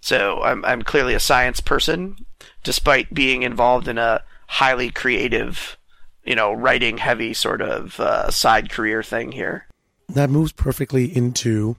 So 0.00 0.42
I'm, 0.42 0.64
I'm 0.64 0.82
clearly 0.82 1.14
a 1.14 1.20
science 1.20 1.60
person, 1.60 2.26
despite 2.64 3.14
being 3.14 3.42
involved 3.42 3.86
in 3.86 3.98
a 3.98 4.22
highly 4.48 4.90
creative 4.90 5.76
you 6.26 6.34
know, 6.34 6.52
writing 6.52 6.98
heavy 6.98 7.32
sort 7.32 7.62
of 7.62 7.98
uh, 8.00 8.30
side 8.30 8.70
career 8.70 9.02
thing 9.02 9.32
here. 9.32 9.66
That 10.08 10.30
moves 10.30 10.52
perfectly 10.52 11.16
into 11.16 11.76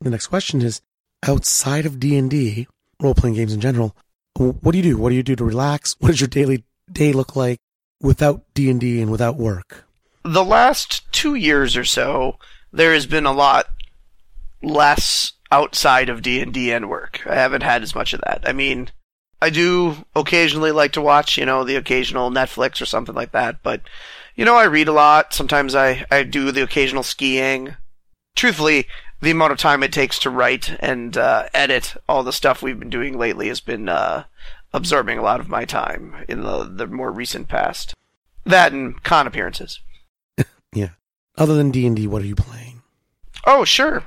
the 0.00 0.10
next 0.10 0.28
question 0.28 0.62
is 0.62 0.80
outside 1.26 1.84
of 1.84 1.98
D&D, 1.98 2.68
role-playing 3.00 3.34
games 3.34 3.52
in 3.52 3.60
general, 3.60 3.96
what 4.36 4.70
do 4.70 4.78
you 4.78 4.84
do? 4.84 4.96
What 4.96 5.10
do 5.10 5.16
you 5.16 5.22
do 5.22 5.36
to 5.36 5.44
relax? 5.44 5.96
What 6.00 6.10
does 6.10 6.20
your 6.20 6.28
daily 6.28 6.64
day 6.90 7.12
look 7.12 7.34
like 7.34 7.58
without 8.00 8.42
D&D 8.54 9.02
and 9.02 9.10
without 9.10 9.36
work? 9.36 9.84
The 10.24 10.44
last 10.44 11.10
2 11.12 11.34
years 11.34 11.76
or 11.76 11.84
so, 11.84 12.38
there 12.72 12.94
has 12.94 13.06
been 13.06 13.26
a 13.26 13.32
lot 13.32 13.66
less 14.62 15.32
outside 15.50 16.08
of 16.08 16.22
D&D 16.22 16.70
and 16.70 16.88
work. 16.88 17.20
I 17.26 17.34
haven't 17.34 17.62
had 17.62 17.82
as 17.82 17.94
much 17.94 18.12
of 18.12 18.20
that. 18.20 18.44
I 18.46 18.52
mean, 18.52 18.90
I 19.40 19.50
do 19.50 19.96
occasionally 20.16 20.72
like 20.72 20.92
to 20.92 21.00
watch, 21.00 21.38
you 21.38 21.46
know, 21.46 21.64
the 21.64 21.76
occasional 21.76 22.30
Netflix 22.30 22.80
or 22.80 22.86
something 22.86 23.14
like 23.14 23.32
that, 23.32 23.62
but 23.62 23.82
you 24.34 24.44
know, 24.44 24.54
I 24.54 24.64
read 24.64 24.86
a 24.86 24.92
lot. 24.92 25.34
Sometimes 25.34 25.74
I, 25.74 26.06
I 26.12 26.22
do 26.22 26.52
the 26.52 26.62
occasional 26.62 27.02
skiing. 27.02 27.74
Truthfully, 28.36 28.86
the 29.20 29.32
amount 29.32 29.50
of 29.50 29.58
time 29.58 29.82
it 29.82 29.92
takes 29.92 30.18
to 30.20 30.30
write 30.30 30.76
and 30.78 31.16
uh, 31.16 31.48
edit 31.52 31.96
all 32.08 32.22
the 32.22 32.32
stuff 32.32 32.62
we've 32.62 32.78
been 32.78 32.88
doing 32.88 33.18
lately 33.18 33.48
has 33.48 33.60
been 33.60 33.88
uh, 33.88 34.24
absorbing 34.72 35.18
a 35.18 35.22
lot 35.22 35.40
of 35.40 35.48
my 35.48 35.64
time 35.64 36.24
in 36.28 36.42
the, 36.42 36.64
the 36.64 36.86
more 36.86 37.10
recent 37.10 37.48
past. 37.48 37.94
That 38.44 38.72
and 38.72 39.02
con 39.02 39.26
appearances. 39.26 39.80
yeah. 40.72 40.90
Other 41.36 41.54
than 41.54 41.72
D 41.72 41.84
and 41.86 41.96
D, 41.96 42.06
what 42.06 42.22
are 42.22 42.26
you 42.26 42.36
playing? 42.36 42.82
Oh, 43.44 43.64
sure. 43.64 44.04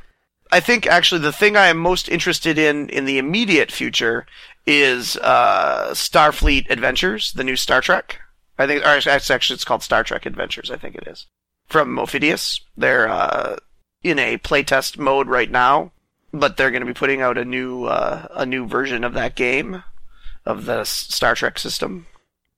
I 0.52 0.60
think 0.60 0.86
actually 0.86 1.22
the 1.22 1.32
thing 1.32 1.56
I 1.56 1.68
am 1.68 1.78
most 1.78 2.10
interested 2.10 2.58
in 2.58 2.90
in 2.90 3.06
the 3.06 3.18
immediate 3.18 3.72
future 3.72 4.26
is 4.66 5.18
uh, 5.18 5.92
Starfleet 5.92 6.70
Adventures, 6.70 7.34
the 7.34 7.44
new 7.44 7.56
Star 7.56 7.82
Trek. 7.82 8.20
I 8.58 8.68
think, 8.68 8.84
or 8.84 9.10
actually, 9.10 9.56
it's 9.56 9.66
called 9.66 9.82
Star 9.82 10.04
Trek 10.04 10.26
Adventures. 10.26 10.70
I 10.70 10.78
think 10.78 10.96
it 10.96 11.08
is 11.08 11.26
from 11.68 11.96
Modiphius. 11.96 12.62
They're 12.78 13.08
uh, 13.08 13.58
in 14.04 14.20
a 14.20 14.38
playtest 14.38 14.98
mode 14.98 15.28
right 15.28 15.50
now, 15.50 15.92
but 16.34 16.58
they're 16.58 16.70
going 16.70 16.82
to 16.82 16.88
be 16.88 16.94
putting 16.94 17.22
out 17.22 17.38
a 17.38 17.46
new 17.46 17.86
uh, 17.86 18.28
a 18.32 18.46
new 18.46 18.68
version 18.68 19.04
of 19.04 19.14
that 19.14 19.36
game 19.36 19.84
of 20.46 20.66
the 20.66 20.84
Star 20.84 21.34
Trek 21.34 21.58
system. 21.60 22.08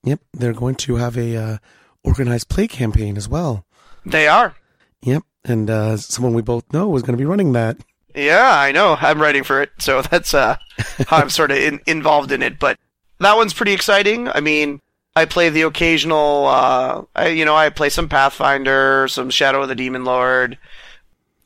Yep, 0.02 0.20
they're 0.32 0.52
going 0.52 0.74
to 0.76 0.96
have 0.96 1.16
a 1.16 1.36
uh, 1.36 1.58
organized 2.02 2.48
play 2.48 2.68
campaign 2.68 3.16
as 3.16 3.28
well. 3.28 3.64
They 4.04 4.28
are. 4.28 4.54
Yep, 5.02 5.22
and 5.44 5.70
uh, 5.70 5.96
someone 5.96 6.34
we 6.34 6.42
both 6.42 6.72
know 6.72 6.88
was 6.88 7.02
going 7.02 7.16
to 7.16 7.20
be 7.22 7.26
running 7.26 7.52
that. 7.52 7.76
Yeah, 8.14 8.50
I 8.52 8.72
know. 8.72 8.96
I'm 9.00 9.20
writing 9.20 9.42
for 9.42 9.60
it, 9.60 9.70
so 9.78 10.02
that's 10.10 10.34
uh, 10.34 10.56
how 11.06 11.18
I'm 11.18 11.30
sort 11.30 11.50
of 11.50 11.58
in, 11.58 11.80
involved 11.86 12.32
in 12.32 12.42
it. 12.42 12.58
But 12.58 12.78
that 13.20 13.36
one's 13.36 13.54
pretty 13.54 13.72
exciting. 13.72 14.28
I 14.28 14.40
mean, 14.40 14.80
I 15.16 15.24
play 15.24 15.48
the 15.48 15.62
occasional, 15.62 16.46
uh, 16.46 17.02
I, 17.14 17.28
you 17.28 17.44
know, 17.44 17.54
I 17.54 17.70
play 17.70 17.88
some 17.88 18.08
Pathfinder, 18.08 19.06
some 19.08 19.30
Shadow 19.30 19.62
of 19.62 19.68
the 19.68 19.74
Demon 19.74 20.04
Lord. 20.04 20.58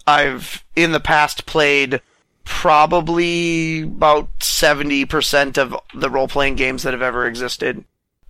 I've 0.06 0.64
in 0.74 0.92
the 0.92 1.00
past 1.00 1.44
played 1.44 2.00
probably 2.44 3.82
about 3.82 4.38
70% 4.38 5.58
of 5.58 5.76
the 5.94 6.08
role 6.08 6.28
playing 6.28 6.56
games 6.56 6.82
that 6.82 6.94
have 6.94 7.02
ever 7.02 7.26
existed. 7.26 7.84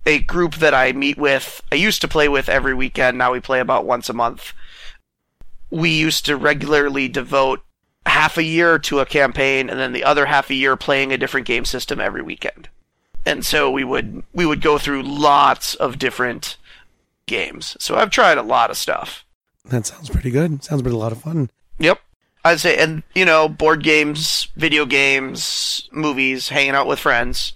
A 0.05 0.19
group 0.19 0.55
that 0.55 0.73
I 0.73 0.91
meet 0.91 1.17
with, 1.17 1.61
I 1.71 1.75
used 1.75 2.01
to 2.01 2.07
play 2.07 2.27
with 2.27 2.49
every 2.49 2.73
weekend, 2.73 3.17
now 3.17 3.31
we 3.31 3.39
play 3.39 3.61
about 3.61 3.85
once 3.85 4.09
a 4.09 4.13
month. 4.13 4.53
We 5.69 5.89
used 5.89 6.25
to 6.25 6.35
regularly 6.35 7.07
devote 7.07 7.61
half 8.05 8.37
a 8.37 8.43
year 8.43 8.79
to 8.79 8.99
a 8.99 9.05
campaign 9.05 9.69
and 9.69 9.79
then 9.79 9.93
the 9.93 10.03
other 10.03 10.25
half 10.25 10.49
a 10.49 10.55
year 10.55 10.75
playing 10.75 11.11
a 11.11 11.17
different 11.17 11.47
game 11.47 11.65
system 11.65 11.99
every 11.99 12.21
weekend. 12.21 12.69
And 13.25 13.45
so 13.45 13.69
we 13.69 13.83
would 13.83 14.23
we 14.33 14.45
would 14.45 14.61
go 14.61 14.77
through 14.77 15.03
lots 15.03 15.75
of 15.75 15.99
different 15.99 16.57
games. 17.27 17.77
So 17.79 17.95
I've 17.95 18.09
tried 18.09 18.37
a 18.37 18.43
lot 18.43 18.71
of 18.71 18.77
stuff. 18.77 19.25
That 19.65 19.85
sounds 19.85 20.09
pretty 20.09 20.31
good. 20.31 20.63
Sounds 20.63 20.81
pretty 20.81 20.95
a 20.95 20.99
lot 20.99 21.11
of 21.11 21.21
fun. 21.21 21.49
Yep. 21.77 21.99
I'd 22.43 22.59
say, 22.59 22.77
and 22.77 23.03
you 23.13 23.25
know, 23.25 23.49
board 23.49 23.83
games, 23.83 24.47
video 24.55 24.85
games, 24.85 25.87
movies, 25.91 26.49
hanging 26.49 26.75
out 26.75 26.87
with 26.87 26.99
friends. 26.99 27.53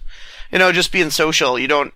You 0.52 0.58
know, 0.58 0.70
just 0.70 0.92
being 0.92 1.10
social. 1.10 1.58
You 1.58 1.66
don't, 1.66 1.92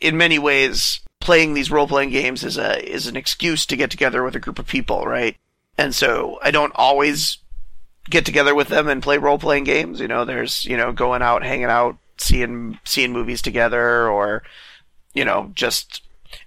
in 0.00 0.16
many 0.16 0.38
ways, 0.38 1.00
playing 1.20 1.54
these 1.54 1.70
role 1.70 1.86
playing 1.86 2.10
games 2.10 2.42
is 2.42 2.58
a 2.58 2.82
is 2.84 3.06
an 3.06 3.16
excuse 3.16 3.66
to 3.66 3.76
get 3.76 3.90
together 3.90 4.24
with 4.24 4.34
a 4.34 4.40
group 4.40 4.58
of 4.58 4.66
people, 4.66 5.04
right? 5.04 5.36
And 5.80 5.94
so 5.94 6.38
I 6.42 6.50
don't 6.50 6.74
always 6.74 7.38
get 8.10 8.26
together 8.26 8.54
with 8.54 8.68
them 8.68 8.86
and 8.86 9.02
play 9.02 9.16
role 9.16 9.38
playing 9.38 9.64
games. 9.64 9.98
You 9.98 10.08
know, 10.08 10.26
there's 10.26 10.66
you 10.66 10.76
know 10.76 10.92
going 10.92 11.22
out, 11.22 11.42
hanging 11.42 11.64
out, 11.64 11.96
seeing 12.18 12.78
seeing 12.84 13.14
movies 13.14 13.40
together, 13.40 14.06
or 14.06 14.42
you 15.14 15.24
know 15.24 15.50
just 15.54 16.02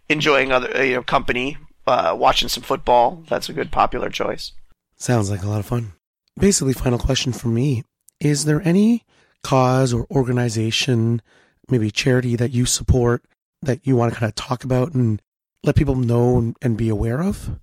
enjoying 0.07 0.51
other 0.51 0.85
you 0.85 0.93
know 0.93 1.01
company, 1.01 1.57
uh, 1.87 2.15
watching 2.15 2.47
some 2.47 2.61
football. 2.61 3.23
That's 3.27 3.49
a 3.49 3.53
good 3.53 3.71
popular 3.71 4.11
choice. 4.11 4.51
Sounds 4.97 5.31
like 5.31 5.41
a 5.41 5.49
lot 5.49 5.61
of 5.61 5.65
fun. 5.65 5.93
Basically, 6.39 6.73
final 6.73 6.99
question 6.99 7.33
for 7.33 7.47
me 7.47 7.83
Is 8.19 8.45
there 8.45 8.61
any 8.61 9.03
cause 9.41 9.95
or 9.95 10.05
organization, 10.11 11.23
maybe 11.69 11.89
charity 11.89 12.35
that 12.35 12.51
you 12.51 12.67
support 12.67 13.23
that 13.63 13.87
you 13.87 13.95
want 13.95 14.13
to 14.13 14.19
kind 14.19 14.29
of 14.29 14.35
talk 14.35 14.63
about 14.63 14.93
and 14.93 15.23
let 15.63 15.75
people 15.75 15.95
know 15.95 16.53
and 16.61 16.77
be 16.77 16.89
aware 16.89 17.23
of? 17.23 17.59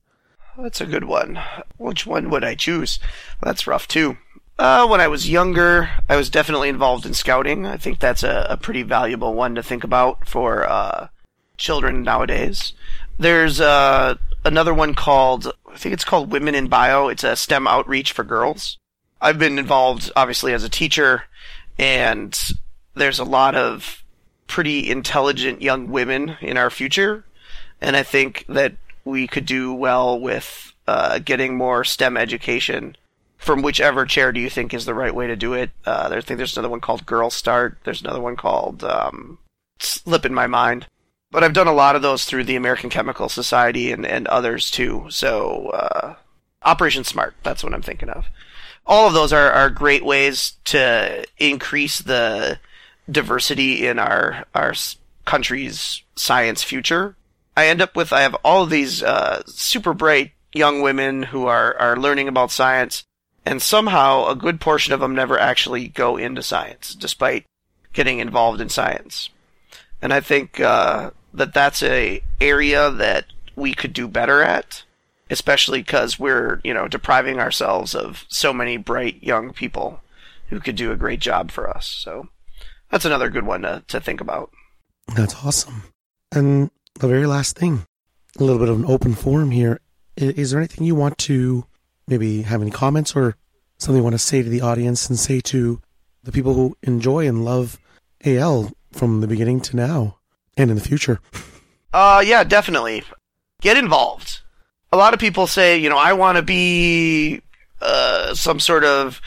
That's 0.62 0.80
a 0.80 0.86
good 0.86 1.04
one. 1.04 1.40
Which 1.78 2.06
one 2.06 2.28
would 2.30 2.44
I 2.44 2.54
choose? 2.54 2.98
That's 3.42 3.66
rough 3.66 3.88
too. 3.88 4.18
Uh, 4.58 4.86
when 4.86 5.00
I 5.00 5.08
was 5.08 5.30
younger, 5.30 5.90
I 6.08 6.16
was 6.16 6.28
definitely 6.28 6.68
involved 6.68 7.06
in 7.06 7.14
scouting. 7.14 7.64
I 7.64 7.78
think 7.78 7.98
that's 7.98 8.22
a, 8.22 8.46
a 8.50 8.56
pretty 8.58 8.82
valuable 8.82 9.32
one 9.32 9.54
to 9.54 9.62
think 9.62 9.84
about 9.84 10.28
for 10.28 10.68
uh, 10.68 11.08
children 11.56 12.02
nowadays. 12.02 12.74
There's 13.18 13.58
uh, 13.58 14.16
another 14.44 14.74
one 14.74 14.94
called 14.94 15.50
I 15.72 15.76
think 15.76 15.94
it's 15.94 16.04
called 16.04 16.30
Women 16.30 16.54
in 16.54 16.68
Bio. 16.68 17.08
It's 17.08 17.24
a 17.24 17.36
STEM 17.36 17.66
outreach 17.66 18.12
for 18.12 18.24
girls. 18.24 18.76
I've 19.20 19.38
been 19.38 19.58
involved 19.58 20.10
obviously 20.14 20.52
as 20.52 20.64
a 20.64 20.68
teacher 20.68 21.24
and 21.78 22.38
there's 22.94 23.18
a 23.18 23.24
lot 23.24 23.54
of 23.54 24.04
pretty 24.46 24.90
intelligent 24.90 25.62
young 25.62 25.88
women 25.90 26.36
in 26.42 26.58
our 26.58 26.70
future 26.70 27.24
and 27.80 27.96
I 27.96 28.02
think 28.02 28.44
that 28.48 28.74
we 29.04 29.26
could 29.26 29.46
do 29.46 29.72
well 29.72 30.18
with 30.18 30.72
uh, 30.86 31.18
getting 31.18 31.56
more 31.56 31.84
STEM 31.84 32.16
education 32.16 32.96
from 33.38 33.62
whichever 33.62 34.04
charity 34.04 34.40
you 34.40 34.50
think 34.50 34.74
is 34.74 34.84
the 34.84 34.94
right 34.94 35.14
way 35.14 35.26
to 35.26 35.36
do 35.36 35.54
it. 35.54 35.70
Uh, 35.86 36.10
I 36.12 36.20
think 36.20 36.38
there's 36.38 36.56
another 36.56 36.68
one 36.68 36.80
called 36.80 37.06
Girl 37.06 37.30
Start. 37.30 37.78
There's 37.84 38.02
another 38.02 38.20
one 38.20 38.36
called 38.36 38.84
um, 38.84 39.38
Slip 39.78 40.26
in 40.26 40.34
My 40.34 40.46
Mind 40.46 40.86
but 41.30 41.44
I've 41.44 41.52
done 41.52 41.68
a 41.68 41.72
lot 41.72 41.96
of 41.96 42.02
those 42.02 42.24
through 42.24 42.44
the 42.44 42.56
American 42.56 42.90
Chemical 42.90 43.28
Society 43.28 43.92
and, 43.92 44.04
and 44.04 44.26
others 44.26 44.70
too. 44.70 45.06
So, 45.10 45.68
uh, 45.68 46.14
Operation 46.62 47.04
Smart, 47.04 47.34
that's 47.42 47.62
what 47.62 47.72
I'm 47.72 47.82
thinking 47.82 48.10
of. 48.10 48.26
All 48.86 49.06
of 49.06 49.14
those 49.14 49.32
are, 49.32 49.50
are 49.50 49.70
great 49.70 50.04
ways 50.04 50.54
to 50.64 51.24
increase 51.38 52.00
the 52.00 52.58
diversity 53.10 53.86
in 53.86 53.98
our, 53.98 54.44
our 54.54 54.74
country's 55.24 56.02
science 56.16 56.62
future. 56.62 57.16
I 57.60 57.66
end 57.66 57.80
up 57.80 57.96
with, 57.96 58.12
I 58.12 58.22
have 58.22 58.34
all 58.44 58.66
these, 58.66 59.02
uh, 59.02 59.42
super 59.46 59.94
bright 59.94 60.32
young 60.52 60.82
women 60.82 61.22
who 61.24 61.46
are, 61.46 61.76
are 61.78 61.96
learning 61.96 62.28
about 62.28 62.50
science, 62.50 63.04
and 63.46 63.62
somehow 63.62 64.26
a 64.26 64.34
good 64.34 64.60
portion 64.60 64.92
of 64.92 65.00
them 65.00 65.14
never 65.14 65.38
actually 65.38 65.88
go 65.88 66.16
into 66.16 66.42
science, 66.42 66.94
despite 66.94 67.46
getting 67.92 68.18
involved 68.18 68.60
in 68.60 68.68
science. 68.68 69.30
And 70.02 70.12
I 70.12 70.20
think, 70.20 70.58
uh, 70.60 71.10
that 71.32 71.54
that's 71.54 71.82
a 71.82 72.22
area 72.40 72.90
that 72.90 73.26
we 73.56 73.74
could 73.74 73.92
do 73.92 74.08
better 74.08 74.42
at, 74.42 74.82
especially 75.28 75.80
because 75.82 76.18
we're 76.18 76.60
you 76.64 76.74
know 76.74 76.88
depriving 76.88 77.38
ourselves 77.38 77.94
of 77.94 78.24
so 78.28 78.52
many 78.52 78.76
bright 78.76 79.22
young 79.22 79.52
people 79.52 80.00
who 80.48 80.60
could 80.60 80.76
do 80.76 80.92
a 80.92 80.96
great 80.96 81.20
job 81.20 81.50
for 81.50 81.68
us. 81.68 81.86
So 81.86 82.28
that's 82.90 83.04
another 83.04 83.30
good 83.30 83.46
one 83.46 83.62
to, 83.62 83.84
to 83.88 84.00
think 84.00 84.20
about. 84.20 84.50
That's 85.14 85.34
awesome. 85.44 85.84
And 86.32 86.70
the 87.00 87.08
very 87.08 87.26
last 87.26 87.56
thing, 87.56 87.84
a 88.38 88.44
little 88.44 88.58
bit 88.58 88.68
of 88.68 88.78
an 88.78 88.86
open 88.86 89.14
forum 89.14 89.50
here. 89.50 89.80
Is 90.16 90.50
there 90.50 90.60
anything 90.60 90.86
you 90.86 90.94
want 90.94 91.18
to 91.18 91.66
maybe 92.06 92.42
have 92.42 92.62
any 92.62 92.70
comments 92.70 93.14
or 93.16 93.36
something 93.78 93.98
you 93.98 94.04
want 94.04 94.14
to 94.14 94.18
say 94.18 94.42
to 94.42 94.48
the 94.48 94.60
audience 94.60 95.08
and 95.08 95.18
say 95.18 95.40
to 95.40 95.80
the 96.22 96.32
people 96.32 96.54
who 96.54 96.76
enjoy 96.82 97.26
and 97.26 97.44
love 97.44 97.78
AL 98.24 98.72
from 98.92 99.20
the 99.20 99.26
beginning 99.26 99.60
to 99.60 99.76
now? 99.76 100.20
and 100.60 100.70
in 100.70 100.76
the 100.76 100.82
future. 100.82 101.20
Uh, 101.92 102.22
yeah, 102.24 102.44
definitely. 102.44 103.02
Get 103.60 103.76
involved. 103.76 104.42
A 104.92 104.96
lot 104.96 105.12
of 105.12 105.18
people 105.18 105.48
say, 105.48 105.76
you 105.76 105.88
know, 105.88 105.98
I 105.98 106.12
want 106.12 106.36
to 106.36 106.42
be 106.42 107.42
uh, 107.82 108.32
some 108.32 108.60
sort 108.60 108.84
of 108.84 109.20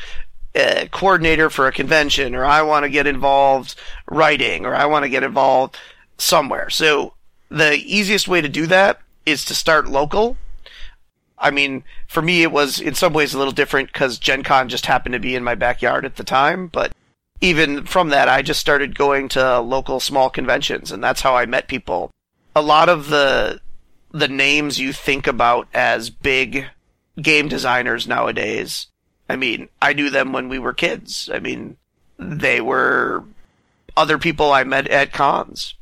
uh, 0.56 0.86
coordinator 0.90 1.50
for 1.50 1.68
a 1.68 1.74
convention, 1.74 2.36
or 2.36 2.46
I 2.46 2.62
want 2.62 2.84
to 2.84 2.90
get 2.90 3.06
involved 3.06 3.76
writing, 4.10 4.66
or 4.66 4.74
I 4.74 4.86
want 4.86 5.04
to 5.04 5.10
get 5.10 5.24
involved 5.24 5.76
somewhere. 6.18 6.70
So 6.70 7.16
the 7.54 7.76
easiest 7.76 8.28
way 8.28 8.42
to 8.42 8.50
do 8.50 8.66
that 8.68 9.00
is 9.28 9.46
to 9.46 9.54
start 9.54 9.88
local. 9.88 10.38
I 11.38 11.52
mean, 11.52 11.84
for 12.08 12.22
me, 12.22 12.42
it 12.42 12.52
was 12.52 12.80
in 12.80 12.96
some 12.96 13.14
ways 13.14 13.34
a 13.34 13.38
little 13.38 13.54
different 13.54 13.94
because 13.94 14.18
Gen 14.18 14.44
Con 14.44 14.70
just 14.70 14.88
happened 14.88 15.14
to 15.14 15.20
be 15.20 15.36
in 15.36 15.44
my 15.44 15.54
backyard 15.54 16.04
at 16.04 16.16
the 16.16 16.24
time, 16.24 16.68
but 16.68 16.94
even 17.42 17.86
from 17.86 18.10
that, 18.10 18.28
I 18.28 18.42
just 18.42 18.60
started 18.60 18.98
going 18.98 19.30
to 19.30 19.60
local 19.60 20.00
small 20.00 20.30
conventions, 20.30 20.92
and 20.92 21.04
that's 21.04 21.22
how 21.22 21.36
I 21.36 21.46
met 21.46 21.68
people. 21.68 22.10
A 22.56 22.62
lot 22.62 22.90
of 22.90 23.10
the 23.10 23.62
the 24.12 24.28
names 24.28 24.80
you 24.80 24.94
think 24.94 25.28
about 25.28 25.68
as 25.74 26.10
big 26.10 26.68
game 27.22 27.48
designers 27.48 28.08
nowadays, 28.08 28.88
I 29.30 29.36
mean, 29.36 29.70
I 29.82 29.94
knew 29.94 30.10
them 30.10 30.34
when 30.34 30.50
we 30.50 30.60
were 30.60 30.74
kids. 30.74 31.30
I 31.34 31.40
mean, 31.40 31.78
they 32.18 32.62
were 32.62 33.24
other 33.98 34.18
people 34.18 34.52
I 34.52 34.64
met 34.64 34.88
at 34.88 35.14
cons. 35.14 35.76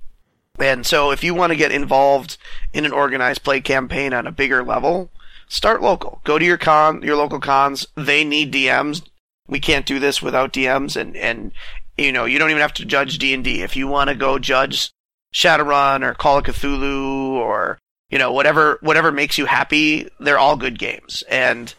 And 0.61 0.85
so 0.85 1.11
if 1.11 1.23
you 1.23 1.33
want 1.33 1.51
to 1.51 1.57
get 1.57 1.71
involved 1.71 2.37
in 2.73 2.85
an 2.85 2.91
organized 2.91 3.43
play 3.43 3.61
campaign 3.61 4.13
on 4.13 4.27
a 4.27 4.31
bigger 4.31 4.63
level, 4.63 5.09
start 5.47 5.81
local. 5.81 6.21
Go 6.23 6.37
to 6.37 6.45
your 6.45 6.57
con, 6.57 7.01
your 7.01 7.15
local 7.15 7.39
cons. 7.39 7.87
They 7.95 8.23
need 8.23 8.53
DMs 8.53 9.01
we 9.51 9.59
can't 9.59 9.85
do 9.85 9.99
this 9.99 10.21
without 10.21 10.53
DMs 10.53 10.95
and 10.95 11.15
and 11.15 11.51
you 11.97 12.11
know 12.11 12.25
you 12.25 12.39
don't 12.39 12.49
even 12.49 12.61
have 12.61 12.73
to 12.73 12.85
judge 12.85 13.19
D 13.19 13.33
and 13.33 13.43
D 13.43 13.61
if 13.61 13.75
you 13.75 13.87
want 13.87 14.09
to 14.09 14.15
go 14.15 14.39
judge 14.39 14.91
Shadowrun 15.35 16.03
or 16.03 16.13
Call 16.15 16.39
of 16.39 16.45
Cthulhu 16.45 17.33
or 17.33 17.77
you 18.09 18.17
know 18.17 18.31
whatever 18.31 18.79
whatever 18.81 19.11
makes 19.11 19.37
you 19.37 19.45
happy. 19.45 20.09
They're 20.19 20.39
all 20.39 20.57
good 20.57 20.79
games 20.79 21.23
and. 21.29 21.75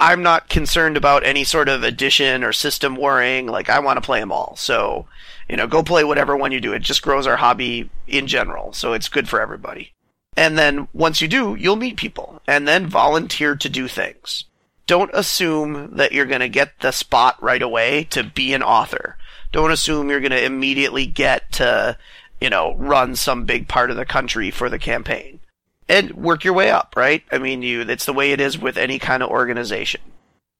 I'm 0.00 0.24
not 0.24 0.48
concerned 0.48 0.96
about 0.96 1.24
any 1.24 1.44
sort 1.44 1.68
of 1.68 1.84
edition 1.84 2.42
or 2.42 2.52
system 2.52 2.96
worrying. 2.96 3.46
Like 3.46 3.70
I 3.70 3.78
want 3.78 3.96
to 3.96 4.04
play 4.04 4.18
them 4.18 4.32
all. 4.32 4.56
So, 4.56 5.06
you 5.48 5.56
know, 5.56 5.66
go 5.66 5.82
play 5.82 6.04
whatever 6.04 6.36
one 6.36 6.52
you 6.52 6.60
do. 6.60 6.72
It 6.72 6.82
just 6.82 7.02
grows 7.02 7.26
our 7.26 7.36
hobby 7.36 7.90
in 8.06 8.26
general. 8.26 8.72
So 8.72 8.92
it's 8.92 9.08
good 9.08 9.28
for 9.28 9.40
everybody. 9.40 9.92
And 10.36 10.58
then 10.58 10.88
once 10.92 11.20
you 11.20 11.28
do, 11.28 11.54
you'll 11.54 11.76
meet 11.76 11.96
people 11.96 12.42
and 12.46 12.66
then 12.66 12.86
volunteer 12.86 13.54
to 13.56 13.68
do 13.68 13.86
things 13.86 14.44
don't 14.86 15.10
assume 15.14 15.96
that 15.96 16.12
you're 16.12 16.26
going 16.26 16.40
to 16.40 16.48
get 16.48 16.80
the 16.80 16.90
spot 16.90 17.42
right 17.42 17.62
away 17.62 18.04
to 18.04 18.22
be 18.22 18.52
an 18.52 18.62
author. 18.62 19.16
Don't 19.52 19.70
assume 19.70 20.10
you're 20.10 20.20
going 20.20 20.32
to 20.32 20.44
immediately 20.44 21.06
get 21.06 21.52
to, 21.52 21.96
you 22.40 22.50
know, 22.50 22.74
run 22.76 23.16
some 23.16 23.44
big 23.44 23.68
part 23.68 23.90
of 23.90 23.96
the 23.96 24.04
country 24.04 24.50
for 24.50 24.68
the 24.68 24.78
campaign. 24.78 25.40
And 25.88 26.12
work 26.12 26.44
your 26.44 26.54
way 26.54 26.70
up, 26.70 26.94
right? 26.96 27.22
I 27.30 27.38
mean, 27.38 27.62
you, 27.62 27.82
it's 27.82 28.06
the 28.06 28.12
way 28.12 28.32
it 28.32 28.40
is 28.40 28.58
with 28.58 28.76
any 28.76 28.98
kind 28.98 29.22
of 29.22 29.30
organization. 29.30 30.00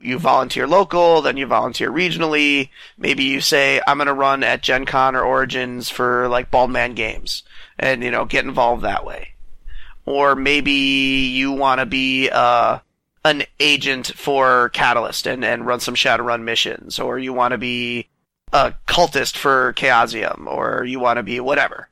You 0.05 0.19
volunteer 0.19 0.67
local, 0.67 1.23
then 1.23 1.37
you 1.39 1.47
volunteer 1.47 1.91
regionally. 1.91 2.69
Maybe 2.99 3.25
you 3.25 3.41
say, 3.41 3.81
I'm 3.87 3.97
going 3.97 4.07
to 4.07 4.13
run 4.13 4.45
at 4.45 4.63
Gen 4.63 4.85
Con 4.85 5.17
or 5.17 5.23
Origins 5.23 5.89
for 5.89 6.29
like 6.29 6.51
Baldman 6.51 6.95
Games 6.95 7.43
and, 7.79 8.05
you 8.05 8.11
know, 8.11 8.27
get 8.27 8.45
involved 8.45 8.83
that 8.83 9.07
way. 9.07 9.31
Or 10.05 10.37
maybe 10.37 10.73
you 10.73 11.53
want 11.53 11.81
to 11.81 11.87
be, 11.87 12.29
uh, 12.31 12.81
an 13.25 13.45
agent 13.59 14.09
for 14.09 14.69
Catalyst 14.75 15.27
and, 15.27 15.43
and 15.43 15.67
run 15.67 15.81
some 15.81 15.95
Shadowrun 15.95 16.43
missions, 16.43 16.99
or 16.99 17.19
you 17.19 17.33
want 17.33 17.53
to 17.53 17.59
be 17.59 18.09
a 18.53 18.75
cultist 18.87 19.39
for 19.39 19.73
Chaosium, 19.73 20.47
or 20.47 20.85
you 20.85 21.01
want 21.01 21.17
to 21.17 21.23
be 21.23 21.41
whatever. 21.41 21.89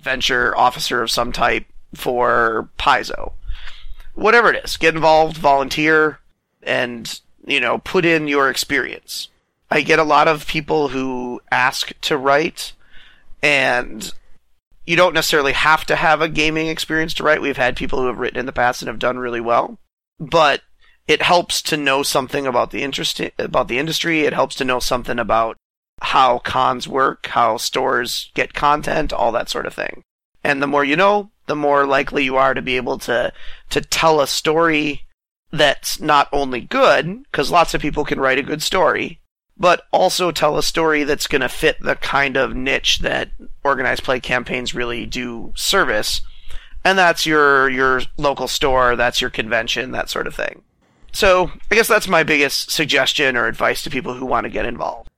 venture 0.00 0.56
officer 0.56 1.02
of 1.02 1.10
some 1.10 1.32
type 1.32 1.66
for 1.94 2.68
Paizo. 2.78 3.32
Whatever 4.14 4.52
it 4.52 4.64
is, 4.64 4.76
get 4.76 4.94
involved, 4.94 5.36
volunteer, 5.36 6.20
and, 6.62 7.20
you 7.46 7.60
know, 7.60 7.78
put 7.78 8.04
in 8.04 8.28
your 8.28 8.50
experience. 8.50 9.28
I 9.70 9.80
get 9.80 9.98
a 9.98 10.04
lot 10.04 10.28
of 10.28 10.46
people 10.46 10.88
who 10.88 11.40
ask 11.50 11.92
to 12.02 12.16
write, 12.16 12.72
and 13.42 14.12
you 14.84 14.96
don't 14.96 15.14
necessarily 15.14 15.52
have 15.52 15.84
to 15.86 15.96
have 15.96 16.20
a 16.20 16.28
gaming 16.28 16.68
experience 16.68 17.14
to 17.14 17.24
write. 17.24 17.40
We've 17.40 17.56
had 17.56 17.76
people 17.76 18.00
who 18.00 18.06
have 18.06 18.18
written 18.18 18.38
in 18.38 18.46
the 18.46 18.52
past 18.52 18.82
and 18.82 18.88
have 18.88 18.98
done 18.98 19.18
really 19.18 19.40
well, 19.40 19.78
but 20.20 20.62
it 21.08 21.22
helps 21.22 21.62
to 21.62 21.76
know 21.76 22.02
something 22.02 22.46
about 22.46 22.70
the 22.70 22.82
interest 22.82 23.20
about 23.38 23.68
the 23.68 23.78
industry. 23.78 24.22
It 24.22 24.32
helps 24.32 24.56
to 24.56 24.64
know 24.64 24.80
something 24.80 25.18
about 25.18 25.56
how 26.02 26.38
cons 26.40 26.86
work, 26.86 27.26
how 27.26 27.56
stores 27.56 28.30
get 28.34 28.54
content, 28.54 29.12
all 29.12 29.32
that 29.32 29.48
sort 29.48 29.66
of 29.66 29.74
thing. 29.74 30.02
And 30.44 30.62
the 30.62 30.66
more 30.66 30.84
you 30.84 30.96
know, 30.96 31.30
the 31.46 31.56
more 31.56 31.86
likely 31.86 32.24
you 32.24 32.36
are 32.36 32.54
to 32.54 32.62
be 32.62 32.76
able 32.76 32.98
to 32.98 33.32
to 33.70 33.80
tell 33.80 34.20
a 34.20 34.26
story 34.26 35.05
that's 35.52 36.00
not 36.00 36.28
only 36.32 36.60
good, 36.60 37.22
because 37.24 37.50
lots 37.50 37.74
of 37.74 37.80
people 37.80 38.04
can 38.04 38.20
write 38.20 38.38
a 38.38 38.42
good 38.42 38.62
story, 38.62 39.20
but 39.56 39.84
also 39.92 40.30
tell 40.30 40.58
a 40.58 40.62
story 40.62 41.04
that's 41.04 41.26
going 41.26 41.40
to 41.40 41.48
fit 41.48 41.76
the 41.80 41.96
kind 41.96 42.36
of 42.36 42.54
niche 42.54 42.98
that 43.00 43.30
organized 43.64 44.04
play 44.04 44.20
campaigns 44.20 44.74
really 44.74 45.06
do 45.06 45.52
service. 45.56 46.20
And 46.84 46.98
that's 46.98 47.26
your 47.26 47.68
your 47.68 48.02
local 48.16 48.48
store, 48.48 48.96
that's 48.96 49.20
your 49.20 49.30
convention, 49.30 49.90
that 49.92 50.10
sort 50.10 50.26
of 50.26 50.34
thing. 50.34 50.62
So, 51.12 51.50
I 51.70 51.74
guess 51.74 51.88
that's 51.88 52.08
my 52.08 52.22
biggest 52.22 52.70
suggestion 52.70 53.36
or 53.36 53.46
advice 53.46 53.82
to 53.82 53.90
people 53.90 54.14
who 54.14 54.26
want 54.26 54.44
to 54.44 54.50
get 54.50 54.66
involved. 54.66 55.08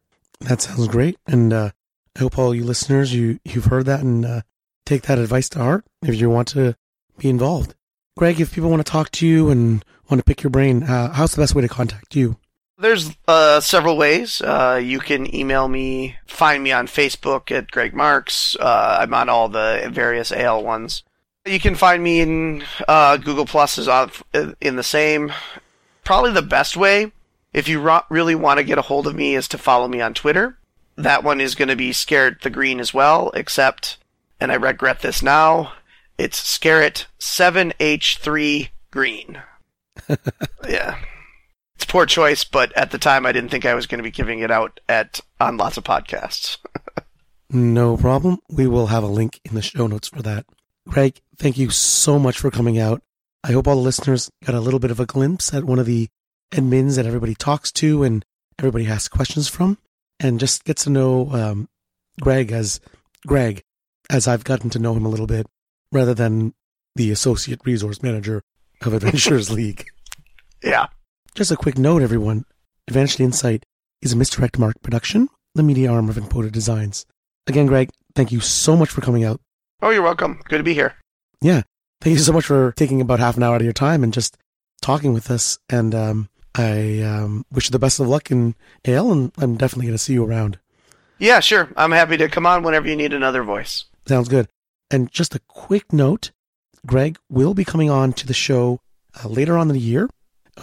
That 0.41 0.62
sounds 0.62 0.87
great, 0.87 1.19
and 1.27 1.53
uh, 1.53 1.71
I 2.14 2.21
hope 2.21 2.38
all 2.38 2.55
you 2.55 2.64
listeners 2.64 3.12
you 3.12 3.41
you've 3.45 3.67
heard 3.67 3.87
that 3.87 4.01
and 4.01 4.25
uh, 4.25 4.43
take 4.87 5.03
that 5.03 5.19
advice 5.19 5.49
to 5.51 5.59
heart 5.59 5.85
if 6.03 6.14
you 6.14 6.31
want 6.31 6.49
to 6.49 6.77
be 7.19 7.29
involved. 7.29 7.75
Greg, 8.18 8.40
if 8.40 8.52
people 8.52 8.68
want 8.68 8.85
to 8.85 8.90
talk 8.90 9.12
to 9.12 9.28
you 9.28 9.48
and 9.48 9.85
want 10.11 10.18
to 10.18 10.24
pick 10.24 10.42
your 10.42 10.50
brain, 10.50 10.83
uh, 10.83 11.12
how's 11.12 11.31
the 11.31 11.40
best 11.40 11.54
way 11.54 11.62
to 11.62 11.68
contact 11.68 12.16
you? 12.16 12.37
There's 12.76 13.16
uh, 13.28 13.61
several 13.61 13.96
ways. 13.96 14.42
Uh, 14.42 14.81
you 14.83 14.98
can 14.98 15.33
email 15.33 15.68
me, 15.68 16.16
find 16.26 16.64
me 16.64 16.72
on 16.72 16.88
Facebook 16.88 17.52
at 17.57 17.70
Greg 17.70 17.94
Marks. 17.94 18.57
Uh, 18.57 18.98
I'm 19.00 19.14
on 19.14 19.28
all 19.28 19.48
the 19.48 19.88
various 19.92 20.33
AL 20.33 20.64
ones. 20.64 21.04
You 21.46 21.61
can 21.61 21.76
find 21.76 22.02
me 22.02 22.20
in 22.20 22.64
uh, 22.88 23.18
Google 23.18 23.46
Plus 23.46 23.78
is 23.78 23.88
in 24.61 24.74
the 24.74 24.83
same. 24.83 25.33
Probably 26.02 26.33
the 26.33 26.42
best 26.42 26.76
way, 26.76 27.12
if 27.52 27.68
you 27.68 27.81
ro- 27.81 28.02
really 28.11 28.35
want 28.35 28.59
to 28.59 28.64
get 28.64 28.78
a 28.78 28.83
hold 28.83 29.07
of 29.07 29.14
me, 29.14 29.37
is 29.37 29.46
to 29.46 29.59
follow 29.59 29.87
me 29.87 30.00
on 30.00 30.12
Twitter. 30.12 30.59
That 30.96 31.22
one 31.22 31.40
is 31.40 31.54
going 31.54 31.68
to 31.68 31.76
be 31.76 31.92
scared 31.92 32.38
the 32.42 32.50
Green 32.50 32.81
as 32.81 32.92
well, 32.92 33.31
except, 33.35 33.96
and 34.40 34.50
I 34.50 34.57
regret 34.57 35.02
this 35.02 35.22
now, 35.22 35.72
it's 36.18 36.38
Scarrett 36.38 37.07
7H3 37.20 38.68
Green. 38.90 39.42
yeah. 40.68 40.98
It's 41.76 41.85
poor 41.85 42.07
choice, 42.07 42.42
but 42.44 42.76
at 42.76 42.90
the 42.90 42.98
time 42.98 43.24
I 43.24 43.33
didn't 43.33 43.50
think 43.50 43.64
I 43.64 43.74
was 43.74 43.87
going 43.87 44.00
to 44.00 44.04
be 44.04 44.11
giving 44.11 44.40
it 44.40 44.50
out 44.50 44.81
at 44.88 45.20
on 45.40 45.57
lots 45.57 45.76
of 45.76 45.85
podcasts. 45.85 46.59
no 47.50 47.96
problem. 47.96 48.38
We 48.50 48.66
will 48.66 48.88
have 48.88 49.04
a 49.04 49.09
link 49.09 49.40
in 49.44 49.54
the 49.54 49.62
show 49.62 49.87
notes 49.87 50.09
for 50.09 50.22
that. 50.22 50.44
Greg, 50.88 51.20
thank 51.37 51.57
you 51.57 51.70
so 51.70 52.18
much 52.18 52.38
for 52.38 52.50
coming 52.50 52.78
out. 52.78 53.02
I 53.44 53.52
hope 53.52 53.68
all 53.68 53.76
the 53.76 53.83
listeners 53.83 54.31
got 54.44 54.57
a 54.57 54.61
little 54.61 54.81
bit 54.81 54.90
of 54.90 54.98
a 54.98 55.07
glimpse 55.07 55.54
at 55.54 55.64
one 55.64 55.78
of 55.78 55.87
the 55.87 56.09
admins 56.52 56.96
that 56.96 57.07
everybody 57.07 57.35
talks 57.35 57.70
to 57.72 58.02
and 58.02 58.24
everybody 58.59 58.88
asks 58.88 59.09
questions 59.09 59.48
from, 59.48 59.78
and 60.18 60.40
just 60.40 60.64
gets 60.64 60.85
to 60.85 60.90
know 60.90 61.31
um, 61.33 61.68
Greg 62.20 62.50
as 62.50 62.81
Greg, 63.26 63.62
as 64.11 64.26
I've 64.26 64.44
gotten 64.44 64.70
to 64.70 64.78
know 64.81 64.94
him 64.94 65.07
a 65.07 65.09
little 65.09 65.26
bit, 65.26 65.46
rather 65.92 66.14
than 66.14 66.55
the 66.96 67.11
associate 67.11 67.61
resource 67.64 68.03
manager 68.03 68.42
of 68.83 68.92
Adventurers 68.94 69.51
League. 69.51 69.87
Yeah. 70.62 70.87
Just 71.35 71.51
a 71.51 71.57
quick 71.57 71.79
note, 71.79 72.03
everyone. 72.03 72.44
Advanced 72.88 73.20
Insight 73.20 73.64
is 74.03 74.12
a 74.12 74.16
Misdirected 74.16 74.59
Mark 74.59 74.81
production, 74.83 75.29
the 75.55 75.62
media 75.62 75.90
arm 75.90 76.09
of 76.09 76.16
Enpoda 76.16 76.51
Designs. 76.51 77.07
Again, 77.46 77.66
Greg, 77.66 77.90
thank 78.14 78.33
you 78.33 78.40
so 78.40 78.77
much 78.77 78.90
for 78.90 79.01
coming 79.01 79.24
out. 79.24 79.40
Oh, 79.81 79.90
you're 79.90 80.03
welcome. 80.03 80.40
Good 80.48 80.59
to 80.59 80.64
be 80.64 80.74
here. 80.74 80.96
Yeah. 81.40 81.62
Thank 82.01 82.14
you 82.14 82.22
so 82.22 82.33
much 82.33 82.46
for 82.46 82.72
taking 82.72 83.01
about 83.01 83.20
half 83.20 83.37
an 83.37 83.42
hour 83.42 83.55
out 83.55 83.61
of 83.61 83.64
your 83.64 83.72
time 83.72 84.05
and 84.05 84.12
just 84.12 84.37
talking 84.81 85.12
with 85.12 85.31
us. 85.31 85.59
And 85.68 85.94
um, 85.94 86.29
I 86.55 87.01
um, 87.03 87.44
wish 87.53 87.66
you 87.66 87.72
the 87.72 87.79
best 87.79 88.01
of 88.01 88.09
luck 88.09 88.31
in 88.31 88.55
AL, 88.85 89.12
and 89.12 89.33
I'm 89.38 89.57
definitely 89.57 89.87
going 89.87 89.98
to 89.98 90.03
see 90.03 90.12
you 90.12 90.24
around. 90.24 90.59
Yeah, 91.18 91.40
sure. 91.40 91.68
I'm 91.77 91.92
happy 91.92 92.16
to 92.16 92.29
come 92.29 92.46
on 92.46 92.62
whenever 92.62 92.88
you 92.88 92.96
need 92.96 93.12
another 93.12 93.42
voice. 93.42 93.85
Sounds 94.07 94.29
good. 94.29 94.48
And 94.90 95.11
just 95.11 95.35
a 95.35 95.40
quick 95.48 95.92
note 95.92 96.31
Greg 96.87 97.18
will 97.29 97.55
be 97.55 97.64
coming 97.64 97.90
on 97.90 98.12
to 98.14 98.27
the 98.27 98.35
show 98.35 98.81
uh, 99.22 99.29
later 99.29 99.57
on 99.57 99.68
in 99.68 99.74
the 99.74 99.81
year. 99.81 100.09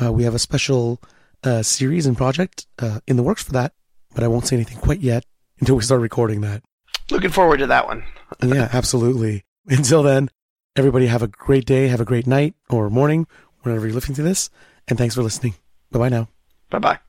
Uh, 0.01 0.11
we 0.11 0.23
have 0.23 0.35
a 0.35 0.39
special 0.39 0.99
uh, 1.43 1.61
series 1.61 2.05
and 2.05 2.17
project 2.17 2.65
uh, 2.79 2.99
in 3.07 3.17
the 3.17 3.23
works 3.23 3.43
for 3.43 3.51
that, 3.53 3.73
but 4.13 4.23
I 4.23 4.27
won't 4.27 4.47
say 4.47 4.55
anything 4.55 4.77
quite 4.77 4.99
yet 4.99 5.25
until 5.59 5.75
we 5.75 5.83
start 5.83 6.01
recording 6.01 6.41
that. 6.41 6.63
Looking 7.11 7.29
forward 7.29 7.57
to 7.57 7.67
that 7.67 7.87
one. 7.87 8.03
yeah, 8.43 8.69
absolutely. 8.73 9.43
Until 9.67 10.03
then, 10.03 10.29
everybody 10.75 11.07
have 11.07 11.21
a 11.23 11.27
great 11.27 11.65
day, 11.65 11.87
have 11.87 12.01
a 12.01 12.05
great 12.05 12.27
night 12.27 12.55
or 12.69 12.89
morning, 12.89 13.27
whenever 13.61 13.85
you're 13.85 13.95
listening 13.95 14.15
to 14.15 14.23
this, 14.23 14.49
and 14.87 14.97
thanks 14.97 15.15
for 15.15 15.23
listening. 15.23 15.55
Bye 15.91 15.99
bye 15.99 16.09
now. 16.09 16.27
Bye 16.69 16.79
bye. 16.79 16.99